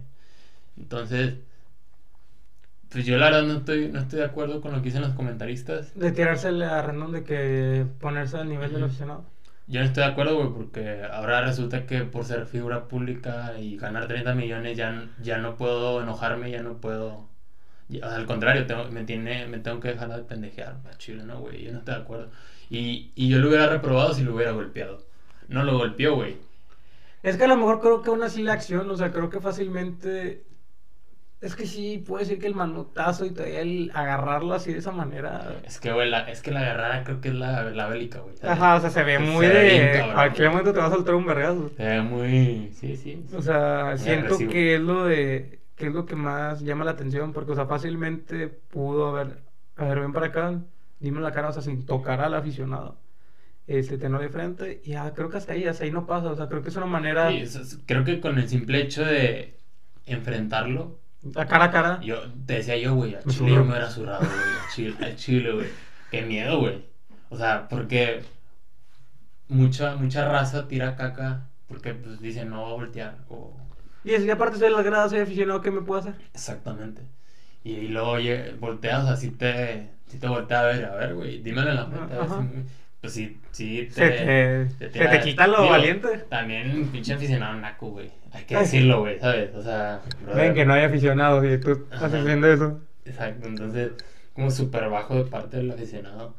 [0.78, 1.36] Entonces,
[2.90, 5.14] pues yo la verdad no estoy, no estoy de acuerdo con lo que dicen los
[5.14, 5.94] comentaristas.
[5.96, 8.92] De tirársele a Rendón de que ponerse al nivel del Ujú.
[8.92, 9.24] aficionado.
[9.68, 13.78] Yo no estoy de acuerdo, güey, porque ahora resulta que por ser figura pública y
[13.78, 17.30] ganar 30 millones ya, ya no puedo enojarme, ya no puedo...
[17.90, 20.78] ya- al contrario, tengo, me, tiene, me tengo que dejar de pendejear.
[20.98, 22.32] Chile, no, güey, yo no estoy de acuerdo.
[22.70, 25.06] Y, y yo lo hubiera reprobado si lo hubiera golpeado.
[25.50, 26.38] No lo golpeó, güey.
[27.24, 29.40] Es que a lo mejor creo que aún así la acción, o sea, creo que
[29.40, 30.46] fácilmente.
[31.42, 34.92] Es que sí, puede decir que el manotazo y todavía el agarrarlo así de esa
[34.92, 35.60] manera.
[35.66, 38.36] Es que, güey, la, es que la agarrada creo que es la, la bélica, güey.
[38.44, 39.92] Ajá, o sea, se ve Se muy ve bien de.
[39.92, 40.50] cabrón, cualquier güey.
[40.50, 41.70] momento te va a soltar un vergazo.
[41.78, 42.72] Se ve muy...
[42.74, 43.26] Sí, sí.
[43.34, 44.52] O sea, Muy siento agresivo.
[44.52, 45.62] que es lo de.
[45.76, 49.44] que es lo que más llama la atención, porque, o sea, fácilmente pudo haber.
[49.78, 50.62] A ver, ven para acá,
[51.00, 53.01] dime la cara, o sea, sin tocar al aficionado.
[53.78, 56.36] Este, tenerlo de frente, y ya, creo que hasta ahí, hasta ahí no pasa, o
[56.36, 57.30] sea, creo que es una manera.
[57.30, 59.58] Sí, es- creo que con el simple hecho de
[60.06, 61.00] enfrentarlo,
[61.36, 62.00] A cara a cara.
[62.02, 64.94] Yo te decía yo, güey, a Me Chile yo me hubiera zurrado, güey.
[65.12, 65.68] A Chile, güey.
[66.10, 66.84] Qué miedo, güey.
[67.30, 68.22] O sea, porque
[69.48, 73.18] mucha, mucha raza tira caca porque pues dice no va a voltear.
[73.30, 73.56] O...
[74.04, 76.16] Y es que aparte soy de las gradas, soy aficionado, ¿qué me puedo hacer?
[76.34, 77.04] Exactamente.
[77.64, 81.40] Y, y luego oye, volteas, así te, si te voltea a ver, a ver, güey,
[81.42, 82.16] dímelo en la frente.
[82.16, 82.70] a ver si-
[83.02, 86.08] pues sí, sí Se te, se tira- te quita lo digo, valiente.
[86.30, 88.12] También pinche aficionado naco, güey.
[88.32, 89.54] Hay que decirlo, güey, ¿sabes?
[89.56, 90.44] O sea, brother.
[90.44, 92.80] Ven que no hay aficionados y tú estás haciendo eso.
[93.06, 93.92] Exacto, entonces
[94.34, 96.36] como súper bajo de parte del aficionado.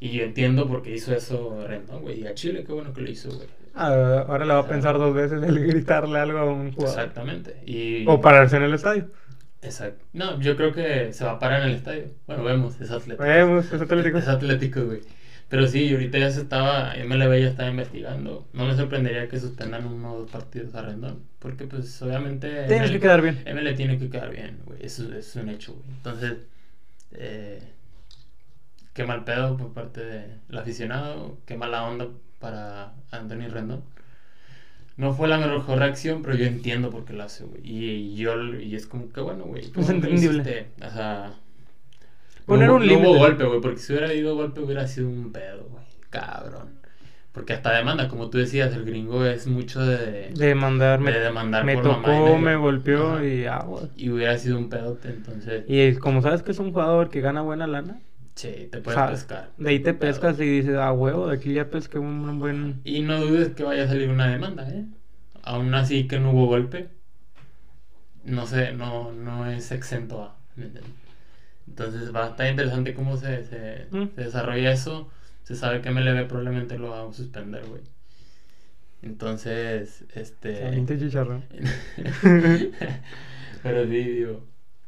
[0.00, 2.20] Y yo entiendo por qué hizo eso Rendón, güey.
[2.20, 3.48] Y a Chile, qué bueno que lo hizo, güey.
[3.74, 6.98] Ah, ahora le va a pensar dos veces el gritarle algo a un jugador.
[6.98, 7.56] Exactamente.
[7.66, 8.06] Y...
[8.06, 9.10] O pararse en el estadio.
[9.62, 10.04] Exacto.
[10.12, 12.04] No, yo creo que se va a parar en el estadio.
[12.26, 13.24] Bueno, vemos, es atlético.
[13.24, 14.18] Vemos, es atlético.
[14.18, 15.00] Es atlético, güey.
[15.48, 18.46] Pero sí, ahorita ya se estaba, MLB ya estaba investigando.
[18.52, 21.22] No me sorprendería que suspendan uno o dos partidos a Rendón.
[21.38, 22.66] Porque, pues, obviamente.
[22.66, 23.44] Tienes ML que quedar bien.
[23.46, 24.78] ML tiene que quedar bien, güey.
[24.82, 25.84] Eso es un hecho, güey.
[25.96, 26.38] Entonces,
[27.12, 27.62] eh,
[28.94, 31.38] qué mal pedo por parte del aficionado.
[31.46, 32.08] Qué mala onda
[32.40, 33.84] para Anthony Rendón.
[34.96, 37.60] No fue la mejor reacción, pero yo entiendo por qué lo hace, güey.
[37.64, 39.64] Y, yo, y es como que bueno, güey.
[39.76, 40.42] Es entendible.
[40.42, 40.66] hiciste.
[40.84, 41.34] O sea,
[42.46, 43.08] Poner no, un no límite.
[43.08, 45.84] hubo golpe, güey, porque si hubiera habido golpe hubiera sido un pedo, güey.
[46.10, 46.80] Cabrón.
[47.32, 51.20] Porque hasta demanda, como tú decías, el gringo es mucho de, De mandar, me, de
[51.20, 52.38] demandar me por mamá y tocó, medio.
[52.38, 53.24] me golpeó Ajá.
[53.24, 53.88] y agua.
[53.96, 55.64] Y hubiera sido un pedote, entonces.
[55.66, 58.00] Y como sabes que es un jugador que gana buena lana,
[58.36, 59.52] Sí, te puedes sabes, pescar.
[59.58, 62.80] de ahí te pescas y dices, ah, huevo, de aquí ya pesqué un, un buen...
[62.84, 64.86] Y no dudes que vaya a salir una demanda, ¿eh?
[65.42, 66.90] Aún así que no hubo golpe,
[68.24, 70.36] no sé, no, no es exento a.
[70.56, 70.92] ¿me entiendes?
[71.68, 74.08] Entonces va a estar interesante cómo se, se, Mm.
[74.14, 75.08] se desarrolla eso.
[75.44, 77.82] Se sabe que MLB probablemente lo va a suspender, güey.
[79.02, 80.84] Entonces, este.
[80.98, 81.44] Chicharrón.
[83.62, 84.44] Pero sí, digo,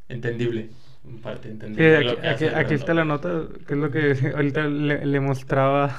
[0.08, 0.70] entendible.
[1.06, 2.10] En parte Sí, entendible.
[2.28, 5.96] aquí, aquí- está la nota, que es lo que ahorita le, le mostraba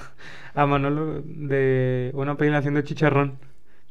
[0.53, 3.37] a Manolo de una página haciendo chicharrón,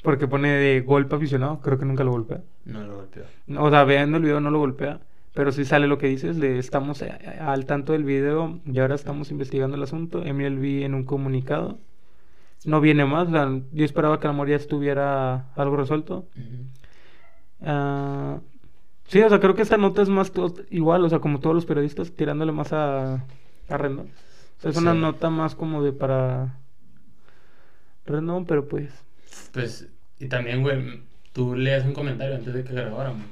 [0.03, 2.43] porque pone de golpe aficionado, creo que nunca lo golpea.
[2.67, 3.23] No lo golpeó.
[3.59, 5.01] O sea, viendo el video no lo golpea,
[5.37, 8.95] pero sí sale lo que dices, de estamos a- al tanto del video y ahora
[8.97, 10.25] estamos investigando el asunto.
[10.25, 11.79] MLB en un comunicado.
[12.65, 16.27] No viene más, sea, yo esperaba que a lo mejor ya estuviera algo resuelto.
[17.63, 18.41] Ah,
[19.09, 20.33] sí, o sea, creo que esta nota es más
[20.71, 23.15] igual, o sea, como todos los periodistas tirándole más a,
[23.69, 24.07] a Rendón.
[24.59, 26.55] O sea, es una nota más como de para
[28.07, 28.91] Rendón, pero pues
[29.53, 33.27] Pues, y también, güey, tú lees un comentario antes de que grabáramos.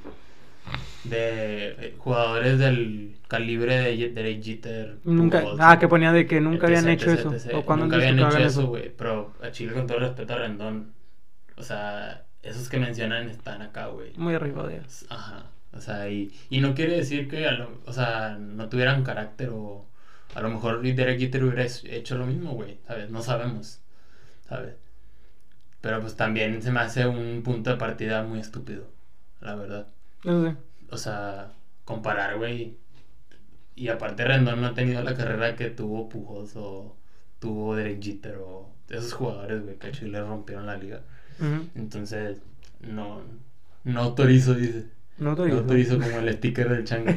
[1.03, 4.97] De eh, jugadores del calibre de Derek Jeter.
[5.03, 7.31] nunca, Pujols, ah, que ponía de que nunca habían hecho eso.
[7.33, 7.53] etc.
[7.55, 8.89] O cuando nunca habían hecho eso, güey.
[8.95, 10.93] Pero a Chile, con todo respeto a Rendón,
[11.57, 14.13] o sea, esos que mencionan están acá, güey.
[14.17, 14.83] Muy arriba de él.
[15.09, 15.45] Ajá.
[15.73, 19.49] O sea, y, y no quiere decir que, a lo- o sea, no tuvieran carácter
[19.51, 19.85] o
[20.33, 23.09] a lo mejor Derek Jeter hubiera hecho lo mismo, güey, ¿sabes?
[23.09, 23.81] No sabemos,
[24.47, 24.75] ¿sabes?
[25.81, 28.87] Pero pues también se me hace un punto de partida muy estúpido,
[29.41, 29.87] la verdad.
[30.25, 30.55] Eso sí.
[30.89, 31.51] O sea,
[31.85, 32.77] comparar, güey.
[33.75, 36.95] Y aparte Rendón no ha tenido la carrera que tuvo Pujols o
[37.39, 41.01] tuvo Derek Jeter o esos jugadores, güey, que a Chile rompieron la liga.
[41.75, 42.37] Entonces,
[42.79, 43.21] no,
[43.83, 44.85] no autorizo, dice.
[45.17, 47.11] No autorizo como el sticker del chango.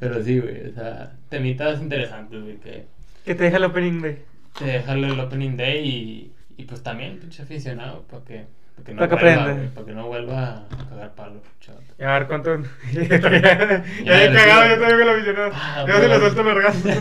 [0.00, 2.86] Pero sí, güey, o sea, temitas interesantes, güey, que
[3.24, 4.22] Que te deja el opening day.
[4.58, 8.94] te dejan el opening day y, y pues también, pinche aficionado, para que, para que
[8.94, 9.70] no que aprenda.
[9.74, 11.82] para que no vuelva a cagar palo, chaval.
[12.00, 12.56] A ver cuánto.
[12.92, 15.50] ya he cagado, yo también me lo.
[15.52, 16.92] Ah, Ya se pero- suelto el orgasmo.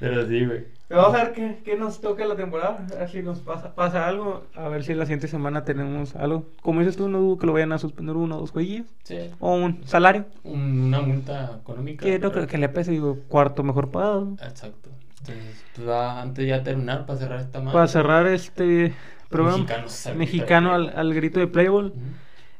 [0.00, 0.76] Pero sí, güey.
[0.88, 2.86] Vamos a ver qué, qué nos toca la temporada.
[2.94, 4.46] A ver si nos pasa, pasa algo.
[4.54, 6.46] A ver si la siguiente semana tenemos algo.
[6.62, 8.86] Como dices tú, no dudo que lo vayan a suspender uno o dos jueguillos.
[9.02, 9.18] Sí.
[9.40, 10.26] O un salario.
[10.44, 12.04] Una multa económica.
[12.04, 14.34] Que no pero- creo que le pese, digo, cuarto mejor pagado.
[14.42, 14.90] Exacto.
[15.20, 17.72] Entonces, pues va, antes ya terminar, para cerrar esta madre.
[17.72, 18.92] Para cerrar este
[19.28, 21.86] programa Mexicanos mexicano al, grito de al grito de Playboy.
[21.86, 21.96] Ujú.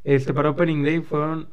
[0.05, 1.49] Este, para Opening Day fueron.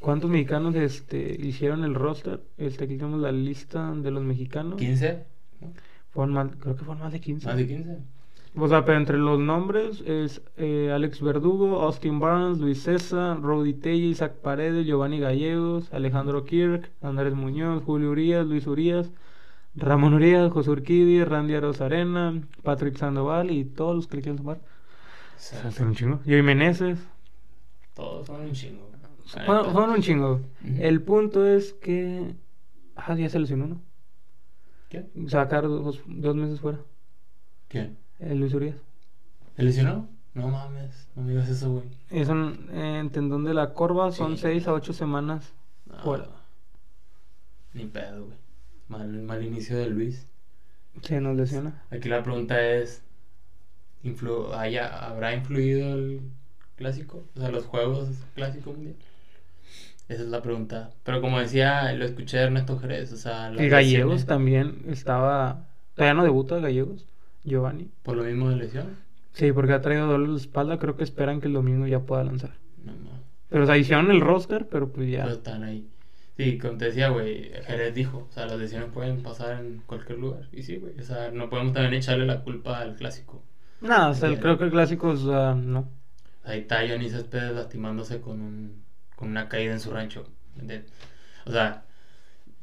[0.00, 2.40] ¿Cuántos mexicanos este, hicieron el roster?
[2.56, 4.76] Este, aquí tenemos la lista de los mexicanos.
[4.76, 5.26] 15,
[5.60, 5.72] ¿no?
[6.08, 7.46] Fueron más, creo que fueron más de 15.
[7.46, 7.98] Más de 15.
[8.56, 13.74] O sea, pero entre los nombres es eh, Alex Verdugo, Austin Barnes, Luis César, Rody
[13.74, 19.12] Telle, Isaac Paredes, Giovanni Gallegos, Alejandro Kirk, Andrés Muñoz, Julio Urias, Luis Urias,
[19.80, 24.56] Ramón Urias, José Urquidi, Randy Arozarena, Patrick Sandoval y todos los que le quieran sumar.
[24.58, 26.20] O O sea, son un chingo.
[26.24, 26.98] Joey Meneses.
[27.94, 28.88] todos son un chingo.
[29.26, 30.40] fueron un chingo.
[30.78, 32.34] El punto es que.
[32.96, 33.80] Ah, ya se lesionó uno.
[34.90, 35.06] ¿Qué?
[35.28, 36.78] Sacar dos, dos meses fuera.
[37.68, 37.96] ¿Quién?
[38.18, 38.76] El Luis Urias.
[39.56, 40.08] ¿El lesionó?
[40.34, 41.84] No mames, no me digas eso, güey.
[42.10, 44.42] Es un eh, tendón de la corva, son Sí.
[44.42, 45.52] 6 a 8 semanas.
[45.86, 46.26] No, Fuera.
[47.74, 48.38] Ni pedo, güey.
[48.90, 50.26] Mal, mal inicio de Luis.
[51.02, 51.82] Se nos lesiona.
[51.90, 53.02] Aquí la pregunta es:
[54.04, 56.20] ¿influ- haya- ¿habrá influido el
[56.76, 57.24] clásico?
[57.36, 58.96] O sea, los juegos clásico mundial.
[60.08, 60.90] Esa es la pregunta.
[61.04, 65.68] Pero como decía, lo escuché de Ernesto Jerez, o sea, Y Gallegos también estaba.
[65.94, 67.06] Todavía no debuta Gallegos,
[67.44, 67.88] Giovanni.
[68.02, 68.96] Por lo mismo de lesión.
[69.32, 70.80] Sí, porque ha traído dolor de espalda.
[70.80, 72.54] Creo que esperan que el domingo ya pueda lanzar.
[72.84, 73.10] No, no.
[73.48, 75.22] Pero o sea, hicieron el roster, pero pues ya.
[75.22, 75.86] Pues están ahí.
[76.44, 80.18] Sí, como te decía, güey, Jerez dijo, o sea, las lesiones pueden pasar en cualquier
[80.18, 80.48] lugar.
[80.52, 83.42] Y sí, güey, o sea, no podemos también echarle la culpa al clásico.
[83.80, 85.88] Nada, o sea, el- creo que el clásico, o sea, no.
[86.44, 88.82] Ahí está Johnny Céspedes lastimándose con, un,
[89.16, 90.24] con una caída en su rancho.
[90.58, 90.90] ¿entiendes?
[91.46, 91.84] O sea,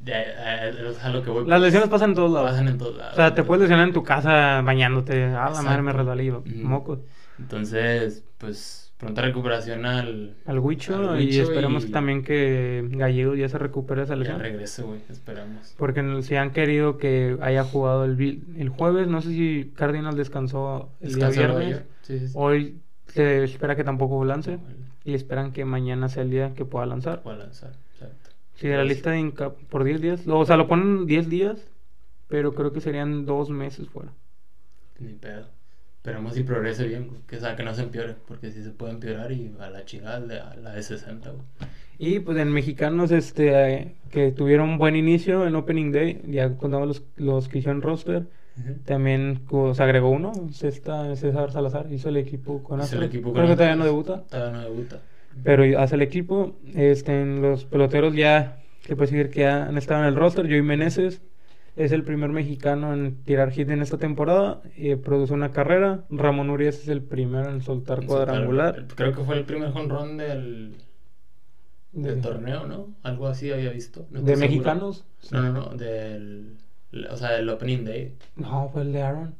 [0.00, 1.46] de- a- es a lo que voy.
[1.46, 2.50] Las lesiones pasan en todos lados.
[2.50, 3.12] pasan en todos lados.
[3.12, 5.24] O sea, te puedes lesionar en tu casa bañándote.
[5.24, 7.00] Ah, la madre me resbalé mocos.
[7.38, 10.34] Entonces, pues, pronta recuperación al.
[10.44, 14.40] Al Huicho, al y que también que Gallegos ya se recupere esa Ya lesión.
[14.40, 15.74] regrese, güey, esperamos.
[15.78, 20.90] Porque si han querido que haya jugado el, el jueves, no sé si Cardinal descansó
[21.00, 21.84] el día ¿Descansó viernes.
[22.02, 22.34] Sí, sí, sí.
[22.36, 24.58] Hoy se espera que tampoco lance
[25.04, 27.22] y esperan que mañana sea el día que pueda lanzar.
[27.22, 28.30] Puede lanzar, exacto.
[28.54, 30.24] Sí, de la lista de Inca por 10 días.
[30.26, 31.70] O sea, lo ponen 10 días,
[32.26, 34.12] pero creo que serían dos meses fuera.
[34.98, 35.46] Ni pedo.
[35.98, 38.70] Esperemos si progrese bien, güey, que, o sea, que no se empeore, porque si se
[38.70, 41.42] puede empeorar y a la chingada de- a la de 60, güey.
[41.98, 46.56] Y pues en mexicanos este eh, que tuvieron un buen inicio en Opening Day, ya
[46.56, 48.26] contamos los, los que hicieron roster.
[48.84, 53.08] También co- se agregó uno, Cesta- César Salazar, hizo el equipo con Astros.
[53.10, 55.00] Creo con que todavía no debuta, Todavía no debuta.
[55.44, 56.56] pero hace el equipo.
[56.74, 60.46] Este, en los peloteros ya se puede decir que ya han estado en el roster.
[60.46, 61.20] Joey Meneses
[61.78, 64.60] es el primer mexicano en tirar hit en esta temporada.
[64.76, 66.04] eh, produce una carrera.
[66.10, 68.86] Ramón Urias es el primero en soltar cuadrangular.
[68.94, 70.74] Creo que fue el primer jonrón del,
[71.92, 72.94] del De- torneo, ¿no?
[73.02, 74.06] Algo así había visto.
[74.10, 75.04] No ¿De mexicanos?
[75.30, 76.56] No, no, no, del...
[77.10, 78.14] O sea, del Opening Day.
[78.36, 79.34] No, fue el de Aaron.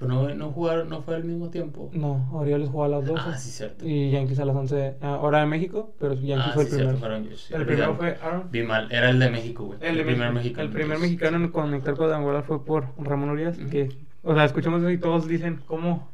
[0.00, 1.90] Pero no, no jugaron, no fue al mismo tiempo.
[1.92, 3.22] No, Orioles jugó a las 12.
[3.24, 3.86] Ah, sí, cierto.
[3.86, 4.94] Y Yankees a las 11.
[5.02, 7.20] ah, hora de México, pero Yankees Ah, fue sí, el cierto, primero.
[7.22, 7.94] fueron- sí, el primero olvidado.
[8.18, 8.48] fue Aaron.
[8.50, 9.78] Vi mal, era el de México, güey.
[9.82, 10.32] El, de primer México.
[10.34, 10.64] mexicano.
[10.64, 11.10] El primer entonces.
[11.10, 13.58] mexicano en conectar cuadrangular fue por Ramón Urias.
[13.70, 13.90] Que,
[14.22, 16.10] o sea, escuchamos eso y todos dicen cómo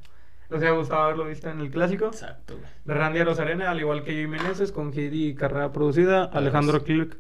[0.51, 2.07] les había gustado haberlo visto en el clásico.
[2.07, 2.99] Exacto, güey.
[2.99, 6.25] Randy Rosarena, al igual que Joey Meneses, con hit y carrera producida.
[6.25, 7.19] Alejandro Kirk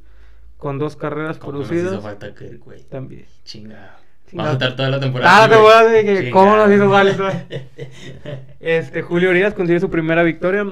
[0.56, 1.92] con dos carreras nos producidas.
[1.92, 2.82] hizo falta Kirk, güey.
[2.84, 3.26] También.
[3.44, 4.04] Chingado.
[4.32, 5.30] Vamos a estar toda la temporada.
[5.30, 5.66] Ah, así, te güey.
[5.66, 7.46] voy a decir que cómo nos hizo falta.
[8.60, 10.66] Este, Julio Urias consigue su primera victoria.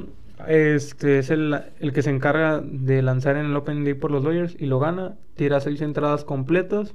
[0.49, 4.25] Este es el, el que se encarga de lanzar en el Open Day por los
[4.25, 5.17] Dodgers y lo gana.
[5.37, 6.95] Tira seis entradas completas.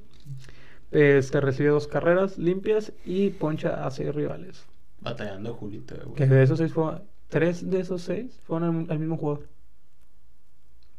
[0.92, 4.66] Este recibe dos carreras limpias y poncha a seis rivales.
[5.02, 6.16] Batallando Julito, güey.
[6.16, 6.94] Que de esos seis fue,
[7.30, 9.48] tres de esos seis fueron al, al mismo jugador.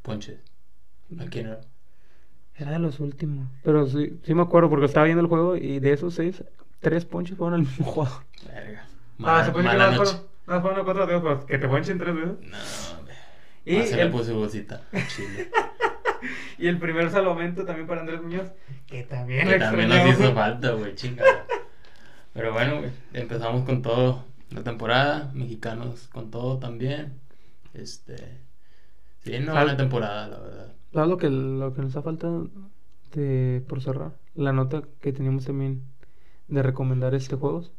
[0.03, 0.41] Ponches.
[1.19, 1.61] ¿A quién era?
[2.61, 3.49] Era de los últimos.
[3.65, 6.45] Pero sí, sí me acuerdo porque estaba viendo el juego y de esos seis,
[6.81, 8.23] tres ponches fueron al mismo jugador.
[8.47, 8.85] Verga.
[9.23, 9.97] Ah, se puede decir que noche.
[9.97, 12.31] fueron, no fueron cuatro dedos, pero que te ponchen tres veces.
[12.43, 13.17] No, güey.
[13.65, 14.83] Y Ah, se le el- puso bolsita.
[15.15, 15.51] Chile.
[16.59, 18.49] Y el primer salvamento también para Andrés Muñoz,
[18.87, 21.47] que también Que también nos hizo falta, güey, chingada.
[22.35, 27.19] Pero bueno, güey, empezamos con todo la temporada, mexicanos con todo también.
[27.73, 28.17] Este.
[29.25, 30.73] Sí, no, buena temporada, la verdad.
[30.93, 32.49] ¿Sabes lo que, lo que nos ha faltado
[33.13, 34.13] de, por cerrar?
[34.35, 35.83] La nota que teníamos también
[36.49, 37.73] de recomendar este juegos,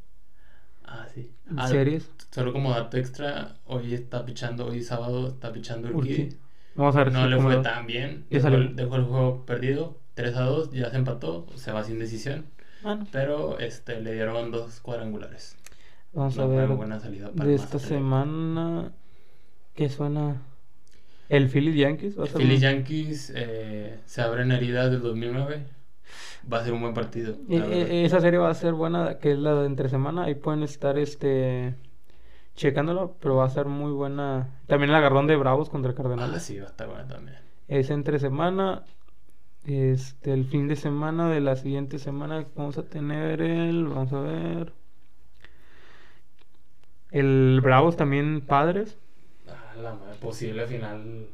[0.83, 1.31] Ah, sí.
[1.57, 2.09] Ah, series.
[2.31, 6.21] Solo como dato extra, hoy está pichando, hoy sábado está pichando Urquidy.
[6.23, 6.37] Urquidy.
[6.75, 8.25] Vamos a ver No si le fue tan bien.
[8.29, 8.57] Dejó, salió.
[8.59, 12.45] el- dejó el juego perdido, 3 a 2, ya se empató, se va sin decisión.
[12.83, 13.07] Ah, no.
[13.11, 15.55] Pero este, le dieron dos cuadrangulares.
[16.13, 18.91] Vamos a No ver buena salida para de esta semana
[19.75, 20.41] que suena
[21.37, 22.17] el Phillies Yankees.
[22.19, 25.65] Va a El Phillies Yankees eh, se abren heridas del 2009.
[26.51, 27.35] Va a ser un buen partido.
[27.47, 27.71] Verdad.
[27.71, 30.23] eh, esa serie va a ser buena, que es la de entre semana.
[30.23, 31.75] Ahí pueden estar este
[32.55, 34.49] checándolo, pero va a ser muy buena.
[34.67, 36.43] También el agarrón de Bravos contra Ah, Cardenales.
[36.43, 37.37] sí, va a estar buena también.
[37.67, 38.83] Es entre semana.
[39.65, 44.19] Este, el fin de semana de la siguiente semana vamos a tener el, vamos a
[44.19, 44.73] ver,
[47.11, 48.97] el Bravos también Padres.
[49.51, 51.27] Ah, la madre, posible final.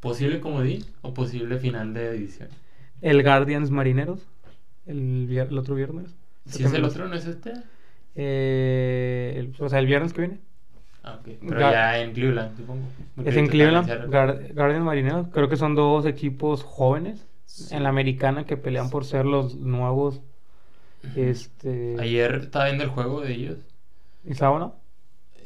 [0.00, 2.48] ¿Posible comodín o posible final de división?
[3.02, 4.26] El Guardians Marineros,
[4.86, 6.14] el, vier- el otro viernes.
[6.46, 7.54] Si es el otro, ¿no es este?
[8.14, 10.38] Eh, el- o sea, el viernes que viene.
[11.02, 11.28] Ah, ok.
[11.48, 12.86] Pero ya en Cleveland, supongo.
[13.14, 14.06] Porque Es en Cleveland,
[14.54, 15.28] Guardians Marineros.
[15.28, 17.74] Creo que son dos equipos jóvenes Sí.
[17.74, 20.20] en la americana que pelean por ser los nuevos.
[21.14, 21.96] Este.
[22.00, 23.58] Ayer estaba viendo el juego de ellos.
[24.24, 24.76] ¿Y sábado?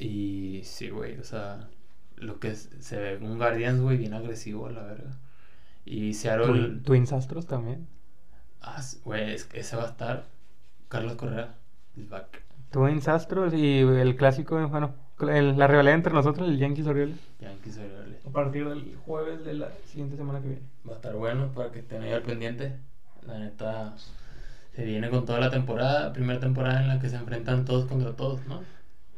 [0.00, 1.68] Y sí, güey, o sea,
[2.16, 5.10] lo que es- se ve un Guardians, güey, bien agresivo a la verga.
[5.84, 6.46] Y Seattle.
[6.46, 7.86] Twin- Twins Astros también.
[8.62, 10.24] Ah, güey, es ese va a estar.
[10.88, 11.54] Carlos Correa
[11.96, 12.42] is back.
[12.70, 17.18] Twins Astros y el clásico, bueno, el- la rivalidad entre nosotros, el Yankees Orioles.
[17.40, 18.24] Yankees Orioles.
[18.26, 20.62] A partir del jueves de la siguiente semana que viene.
[20.88, 22.76] Va a estar bueno para que estén ahí al pendiente.
[23.26, 23.94] La neta,
[24.74, 26.12] se viene con toda la temporada.
[26.12, 28.62] Primera temporada en la que se enfrentan todos contra todos, ¿no?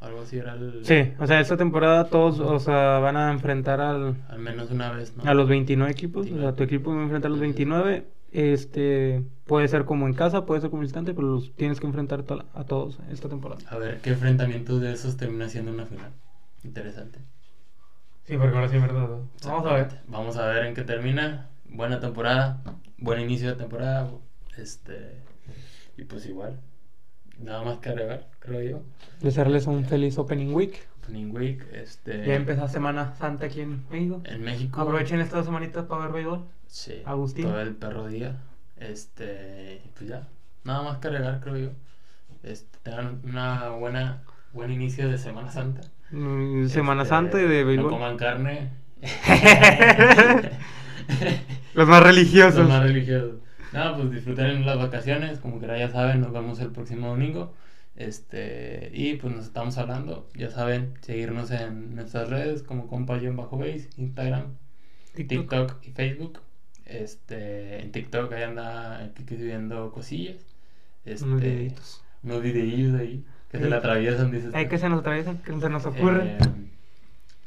[0.02, 0.84] Algo así era el.
[0.84, 4.90] Sí, o sea, esta temporada todos o sea, van a enfrentar al, Al menos una
[4.92, 5.22] vez, ¿no?
[5.24, 6.22] a los 29 equipos.
[6.22, 6.56] O sea, 29.
[6.56, 8.06] tu equipo va a enfrentar a los 29.
[8.32, 12.22] Este puede ser como en casa, puede ser como visitante, pero los tienes que enfrentar
[12.22, 13.60] to- a todos esta temporada.
[13.68, 16.10] A ver qué enfrentamiento de esos termina siendo una final.
[16.64, 17.20] Interesante.
[18.24, 19.08] Sí, porque ahora sí es verdad.
[19.44, 19.88] Vamos a ver.
[20.08, 21.48] Vamos a ver en qué termina.
[21.68, 22.62] Buena temporada.
[22.98, 24.10] Buen inicio de temporada.
[24.56, 25.20] Este.
[25.96, 26.58] Y pues igual.
[27.42, 28.82] Nada más que agregar, creo yo.
[29.20, 30.86] Desearles un feliz Opening Week.
[31.02, 31.62] Opening Week.
[31.72, 32.24] Este.
[32.26, 34.20] Ya empezó Semana Santa aquí en México.
[34.24, 34.80] En México.
[34.80, 36.44] Aprovechen estas semanitas para ver béisbol.
[36.66, 37.02] Sí.
[37.04, 37.44] Agustín.
[37.46, 38.36] Todo el perro día.
[38.76, 39.82] Este.
[39.96, 40.28] Pues ya.
[40.64, 41.70] Nada más que agregar, creo yo.
[42.42, 44.22] Este, tengan una buena.
[44.52, 45.80] Buen inicio de Semana Santa.
[46.10, 47.90] Mm, Semana Este, Santa y de No béisbol.
[47.90, 48.70] coman carne
[51.74, 52.60] Los más religiosos.
[52.60, 53.36] Los más religiosos.
[53.72, 57.54] No, pues disfruten las vacaciones, como que ya saben, nos vemos el próximo domingo.
[57.96, 63.58] Este, y pues nos estamos hablando, ya saben, seguirnos en nuestras redes como compa bajo
[63.58, 64.56] base, Instagram,
[65.14, 65.76] TikTok.
[65.82, 66.40] y Facebook.
[66.86, 70.44] Este, en TikTok ahí anda el Kiki subiendo cosillas.
[71.04, 72.02] Este, unos videitos.
[72.22, 74.54] Unos videillos ahí que se le atraviesan, dices.
[74.54, 76.36] Hay que se nos atraviesan, que se nos ocurre.
[76.36, 76.38] Eh,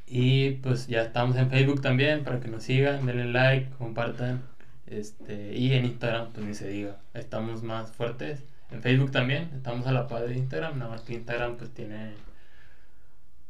[0.07, 4.43] y pues ya estamos en Facebook también para que nos sigan, denle like, compartan.
[4.87, 8.43] Este, y en Instagram, pues ni se diga, estamos más fuertes.
[8.71, 12.13] En Facebook también, estamos a la par de Instagram, nada más que Instagram pues tiene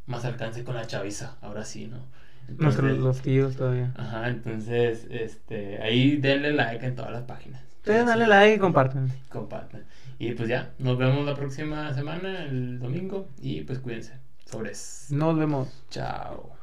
[0.05, 1.99] más alcance con la chaviza, ahora sí, ¿no?
[2.47, 3.91] Entonces, los tíos todavía.
[3.95, 7.63] Ajá, entonces, este, ahí denle like en todas las páginas.
[7.77, 9.11] Ustedes dale like y compartan.
[9.29, 9.83] Compartan.
[10.19, 14.13] Y pues ya, nos vemos la próxima semana, el domingo, y pues cuídense.
[14.45, 15.07] Sobres.
[15.09, 15.83] Nos vemos.
[15.89, 16.55] Chao.